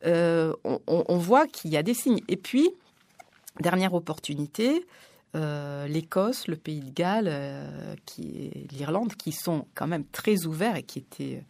euh, 0.06 0.54
on, 0.64 1.18
voit 1.18 1.48
qu'il 1.48 1.72
y 1.72 1.78
a 1.78 1.84
des 1.84 1.94
signes. 1.94 2.22
Et 2.28 2.38
puis, 2.38 2.70
dernière 3.60 3.94
opportunité, 3.94 4.86
l'Écosse, 5.34 6.48
le 6.48 6.56
Pays 6.56 6.82
de 6.82 6.92
Galles, 6.92 7.30
euh, 7.30 7.96
l'Irlande, 8.72 9.16
qui 9.16 9.32
sont 9.32 9.66
quand 9.76 9.88
même 9.88 10.06
très 10.12 10.46
ouverts 10.46 10.76
et 10.76 10.84
qui 10.84 11.00
étaient 11.00 11.44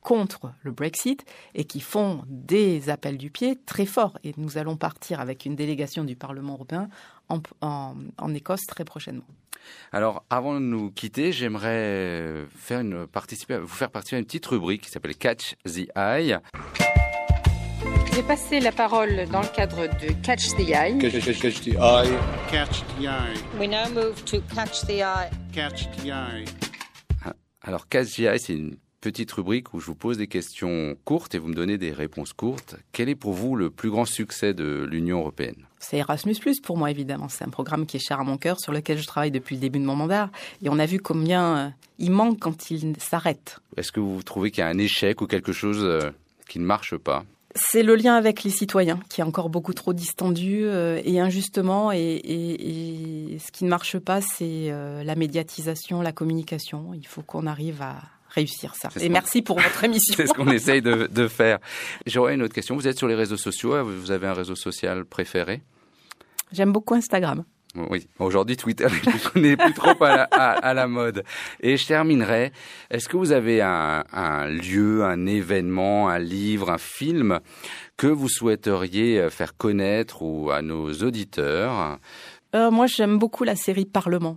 contre 0.00 0.52
le 0.62 0.72
Brexit 0.72 1.24
et 1.54 1.64
qui 1.64 1.80
font 1.80 2.22
des 2.26 2.88
appels 2.90 3.18
du 3.18 3.30
pied 3.30 3.58
très 3.66 3.86
forts. 3.86 4.18
Et 4.24 4.32
nous 4.36 4.58
allons 4.58 4.76
partir 4.76 5.20
avec 5.20 5.44
une 5.46 5.56
délégation 5.56 6.04
du 6.04 6.16
Parlement 6.16 6.54
européen 6.54 6.88
en, 7.28 7.40
en- 7.60 7.94
en 8.18 8.34
Écosse 8.34 8.66
très 8.66 8.84
prochainement. 8.84 9.24
Alors, 9.92 10.24
avant 10.30 10.54
de 10.54 10.60
nous 10.60 10.90
quitter, 10.90 11.32
j'aimerais 11.32 12.46
faire 12.56 12.80
une, 12.80 13.06
participer, 13.06 13.58
vous 13.58 13.66
faire 13.68 13.90
participer 13.90 14.16
à 14.16 14.18
une 14.20 14.24
petite 14.24 14.46
rubrique 14.46 14.82
qui 14.82 14.90
s'appelle 14.90 15.14
Catch 15.16 15.54
the 15.66 15.88
Eye. 15.96 16.38
J'ai 18.14 18.22
passé 18.24 18.58
la 18.60 18.72
parole 18.72 19.26
dans 19.30 19.40
le 19.42 19.46
cadre 19.54 19.86
de 19.86 20.12
Catch 20.22 20.48
the 20.56 20.68
Eye. 20.70 20.98
Catch, 20.98 21.24
catch, 21.24 21.40
catch 21.40 21.60
the 21.60 21.76
eye. 21.78 22.10
Catch 22.50 22.82
the 22.98 23.06
eye. 23.06 23.34
We 23.58 23.68
now 23.68 23.88
move 23.94 24.24
to 24.24 24.40
catch 24.54 24.82
the 24.86 25.02
eye. 25.02 25.30
Catch 25.52 25.88
the 25.98 26.06
eye. 26.10 26.44
Alors, 27.62 27.88
Catch 27.88 28.16
the 28.16 28.20
Eye, 28.20 28.38
c'est 28.40 28.54
une 28.54 28.76
petite 29.00 29.32
rubrique 29.32 29.72
où 29.74 29.80
je 29.80 29.86
vous 29.86 29.94
pose 29.94 30.18
des 30.18 30.26
questions 30.26 30.96
courtes 31.04 31.34
et 31.34 31.38
vous 31.38 31.48
me 31.48 31.54
donnez 31.54 31.78
des 31.78 31.92
réponses 31.92 32.32
courtes. 32.32 32.76
Quel 32.92 33.08
est 33.08 33.14
pour 33.14 33.32
vous 33.32 33.56
le 33.56 33.70
plus 33.70 33.90
grand 33.90 34.04
succès 34.04 34.52
de 34.54 34.86
l'Union 34.90 35.18
européenne? 35.20 35.56
C'est 35.78 35.96
Erasmus 35.98 36.36
pour 36.62 36.76
moi, 36.76 36.90
évidemment. 36.90 37.28
C'est 37.28 37.44
un 37.44 37.48
programme 37.48 37.86
qui 37.86 37.96
est 37.96 38.00
cher 38.00 38.20
à 38.20 38.24
mon 38.24 38.36
cœur, 38.36 38.60
sur 38.60 38.72
lequel 38.72 38.98
je 38.98 39.06
travaille 39.06 39.30
depuis 39.30 39.54
le 39.56 39.60
début 39.62 39.78
de 39.78 39.84
mon 39.84 39.96
mandat. 39.96 40.30
Et 40.62 40.68
on 40.68 40.78
a 40.78 40.84
vu 40.86 41.00
combien 41.00 41.56
euh, 41.56 41.68
il 41.98 42.10
manque 42.10 42.38
quand 42.38 42.70
il 42.70 42.94
s'arrête. 42.98 43.60
Est-ce 43.78 43.90
que 43.90 44.00
vous 44.00 44.22
trouvez 44.22 44.50
qu'il 44.50 44.60
y 44.60 44.64
a 44.64 44.68
un 44.68 44.78
échec 44.78 45.22
ou 45.22 45.26
quelque 45.26 45.52
chose 45.52 45.80
euh, 45.82 46.10
qui 46.48 46.58
ne 46.58 46.64
marche 46.66 46.96
pas? 46.96 47.24
C'est 47.56 47.82
le 47.82 47.96
lien 47.96 48.14
avec 48.14 48.44
les 48.44 48.50
citoyens 48.50 49.00
qui 49.08 49.22
est 49.22 49.24
encore 49.24 49.48
beaucoup 49.48 49.72
trop 49.74 49.92
distendu 49.92 50.60
euh, 50.64 51.00
et 51.04 51.18
injustement. 51.18 51.90
Et, 51.90 51.98
et- 51.98 53.32
et 53.34 53.38
ce 53.38 53.50
qui 53.50 53.64
ne 53.64 53.70
marche 53.70 53.98
pas, 53.98 54.20
c'est 54.20 54.70
euh, 54.70 55.02
la 55.02 55.16
médiatisation, 55.16 56.02
la 56.02 56.12
communication. 56.12 56.92
Il 56.94 57.06
faut 57.06 57.22
qu'on 57.22 57.46
arrive 57.46 57.80
à 57.82 57.96
réussir 58.30 58.74
ça. 58.74 58.88
Et 59.00 59.08
merci 59.08 59.42
pour 59.42 59.58
votre 59.60 59.84
émission. 59.84 60.14
C'est 60.16 60.26
ce 60.26 60.32
qu'on 60.34 60.48
essaye 60.50 60.82
de, 60.82 61.06
de 61.10 61.28
faire. 61.28 61.58
J'aurais 62.06 62.34
une 62.34 62.42
autre 62.42 62.54
question. 62.54 62.74
Vous 62.76 62.88
êtes 62.88 62.98
sur 62.98 63.08
les 63.08 63.14
réseaux 63.14 63.36
sociaux. 63.36 63.84
Vous 63.84 64.10
avez 64.10 64.26
un 64.26 64.34
réseau 64.34 64.54
social 64.56 65.04
préféré? 65.04 65.62
J'aime 66.52 66.72
beaucoup 66.72 66.94
Instagram. 66.94 67.44
Oui, 67.76 68.08
aujourd'hui 68.18 68.56
Twitter 68.56 68.86
n'est 68.86 68.98
plus, 69.12 69.40
n'est 69.40 69.56
plus 69.56 69.72
trop 69.74 70.02
à 70.02 70.16
la, 70.16 70.22
à- 70.32 70.50
à 70.58 70.74
la 70.74 70.88
mode. 70.88 71.22
Et 71.60 71.76
je 71.76 71.86
terminerai. 71.86 72.50
Est-ce 72.90 73.08
que 73.08 73.16
vous 73.16 73.30
avez 73.30 73.60
un, 73.62 74.02
un 74.12 74.46
lieu, 74.48 75.04
un 75.04 75.24
événement, 75.26 76.08
un 76.08 76.18
livre, 76.18 76.70
un 76.70 76.78
film 76.78 77.38
que 77.96 78.08
vous 78.08 78.28
souhaiteriez 78.28 79.30
faire 79.30 79.56
connaître 79.56 80.22
ou 80.22 80.50
à 80.50 80.62
nos 80.62 80.92
auditeurs? 80.94 81.98
Euh, 82.54 82.70
moi, 82.70 82.86
j'aime 82.86 83.18
beaucoup 83.18 83.44
la 83.44 83.56
série 83.56 83.84
Parlement. 83.84 84.36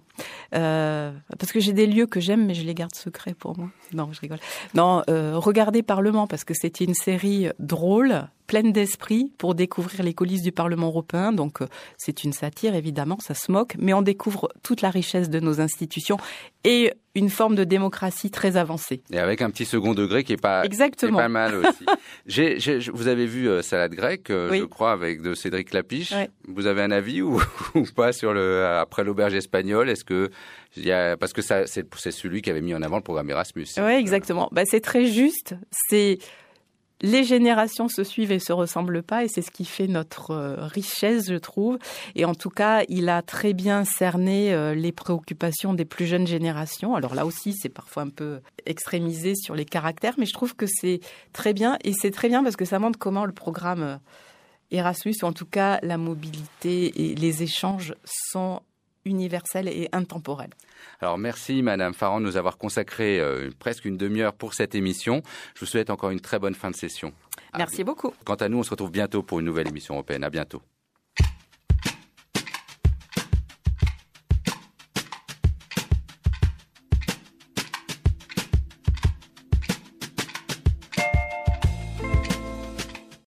Euh, 0.54 1.12
parce 1.39 1.52
que 1.52 1.60
j'ai 1.60 1.73
des 1.73 1.88
lieux 1.88 2.06
que 2.06 2.19
j'aime, 2.19 2.45
mais 2.45 2.54
je 2.54 2.63
les 2.63 2.76
garde 2.76 2.93
secrets 2.93 3.34
pour 3.34 3.58
moi. 3.58 3.69
Non, 3.93 4.10
je 4.12 4.19
rigole. 4.19 4.39
Non, 4.73 5.04
euh, 5.10 5.34
regardez 5.36 5.84
Parlement, 5.84 6.28
parce 6.28 6.43
que 6.43 6.54
c'était 6.54 6.84
une 6.84 6.93
série 6.93 7.47
drôle, 7.60 8.28
pleine 8.45 8.71
d'esprit, 8.71 9.32
pour 9.38 9.56
découvrir 9.56 10.04
les 10.04 10.13
coulisses 10.13 10.43
du 10.43 10.52
Parlement 10.52 10.88
européen. 10.88 11.32
Donc, 11.32 11.62
euh, 11.62 11.67
c'est 11.97 12.23
une 12.23 12.34
satire, 12.34 12.76
évidemment, 12.76 13.17
ça 13.19 13.34
se 13.34 13.52
moque, 13.52 13.76
mais 13.80 13.93
on 13.93 14.02
découvre 14.02 14.49
toute 14.62 14.82
la 14.82 14.89
richesse 14.89 15.30
de 15.30 15.39
nos 15.39 15.60
institutions 15.60 16.17
et 16.63 16.93
une 17.15 17.30
forme 17.30 17.56
de 17.56 17.63
démocratie 17.63 18.32
très 18.32 18.58
avancée. 18.58 19.02
Et 19.12 19.19
avec 19.19 19.41
un 19.41 19.49
petit 19.52 19.65
second 19.65 19.93
degré 19.93 20.23
qui 20.23 20.34
est 20.34 20.38
pas, 20.41 20.62
qui 20.62 20.65
est 20.65 20.67
Exactement. 20.67 21.17
pas 21.17 21.30
mal 21.30 21.54
aussi. 21.56 21.86
Vous 22.93 23.08
avez 23.08 23.26
vu 23.26 23.47
euh, 23.47 23.62
Salade 23.62 23.93
grecque, 23.93 24.30
euh, 24.32 24.49
Oui. 24.49 24.60
je 24.60 24.63
crois, 24.65 24.91
avec 24.91 25.21
de 25.21 25.34
Cédric 25.36 25.73
Lapiche. 25.73 26.12
Ouais. 26.12 26.30
Vous 26.47 26.65
avez 26.65 26.82
un 26.82 26.91
avis 26.91 27.21
ou, 27.21 27.41
ou 27.76 27.84
pas 27.95 28.13
sur 28.13 28.34
le 28.34 28.65
après 28.65 29.04
l'auberge 29.04 29.36
espagnole? 29.36 29.89
Est-ce 29.89 30.06
que 30.06 30.32
il 30.76 30.86
y 30.86 30.91
a, 30.91 31.15
parce 31.17 31.34
que 31.34 31.43
ça 31.43 31.67
c'est 31.67 31.86
c'est 31.97 32.12
celui 32.12 32.41
qui 32.41 32.49
avait 32.49 32.62
mis 32.62 32.73
en 32.73 32.82
avant 32.82 32.97
le 32.97 33.04
programme 33.04 33.30
Erasmus. 33.30 33.67
Oui, 33.78 33.91
exactement. 33.93 34.49
Bah, 34.52 34.63
c'est 34.65 34.82
très 34.82 35.06
juste. 35.06 35.56
C'est 35.89 36.17
les 37.04 37.26
générations 37.26 37.89
se 37.89 38.04
suivent 38.04 38.32
et 38.32 38.39
se 38.39 38.54
ressemblent 38.54 39.04
pas 39.04 39.26
et 39.26 39.28
c'est 39.28 39.42
ce 39.42 39.52
qui 39.52 39.66
fait 39.66 39.88
notre 39.88 40.32
euh, 40.32 40.56
richesse, 40.66 41.30
je 41.30 41.36
trouve. 41.36 41.78
Et 42.16 42.24
en 42.24 42.34
tout 42.34 42.50
cas, 42.50 42.84
il 42.88 43.10
a 43.10 43.22
très 43.22 43.54
bien 43.54 43.84
cerné 43.84 44.54
euh, 44.54 44.74
les 44.74 44.94
préoccupations 44.94 45.74
des 45.74 45.84
plus 45.86 46.06
jeunes 46.06 46.26
générations. 46.26 46.96
Alors 46.96 47.13
là 47.13 47.26
aussi, 47.26 47.54
c'est 47.54 47.70
parfois 47.70 48.04
un 48.04 48.10
peu 48.10 48.39
extrémisé 48.66 49.36
sur 49.36 49.54
les 49.54 49.66
caractères, 49.66 50.16
mais 50.18 50.26
je 50.26 50.34
trouve 50.34 50.56
que 50.56 50.66
c'est 50.66 51.02
très 51.34 51.54
bien 51.54 51.78
et 51.84 51.92
c'est 51.92 52.12
très 52.12 52.30
bien 52.30 52.42
parce 52.42 52.56
que 52.56 52.66
ça 52.66 52.80
montre 52.80 52.98
comment 52.98 53.26
le 53.26 53.34
programme 53.34 53.84
euh, 53.84 53.98
Erasmus, 54.72 55.16
ou 55.22 55.26
en 55.26 55.34
tout 55.34 55.46
cas 55.46 55.80
la 55.84 55.98
mobilité 55.98 57.12
et 57.12 57.16
les 57.16 57.44
échanges 57.44 57.96
sont 58.06 58.62
universels 59.06 59.68
et 59.68 59.89
intemporels. 59.92 60.52
Alors 61.02 61.18
merci 61.18 61.62
Madame 61.62 61.94
Farran 61.94 62.20
de 62.20 62.26
nous 62.26 62.38
avoir 62.38 62.58
consacré 62.58 63.20
euh, 63.20 63.50
presque 63.60 63.86
une 63.86 63.98
demi-heure 63.98 64.34
pour 64.34 64.54
cette 64.54 64.76
émission. 64.76 65.22
Je 65.56 65.62
vous 65.62 65.66
souhaite 65.66 65.89
encore 65.89 66.12
une 66.12 66.22
très 66.22 66.39
bonne 66.39 66.56
fin 66.56 66.72
de 66.72 66.76
session. 66.76 67.13
Merci 67.58 67.84
beaucoup. 67.84 68.13
Quant 68.26 68.36
à 68.36 68.50
nous, 68.50 68.60
on 68.60 68.63
se 68.63 68.72
retrouve 68.72 68.92
bientôt 68.92 69.24
pour 69.24 69.39
une 69.39 69.46
nouvelle 69.46 69.68
émission 69.68 69.96
européenne. 69.96 70.24
À 70.24 70.30
bientôt. 70.30 70.62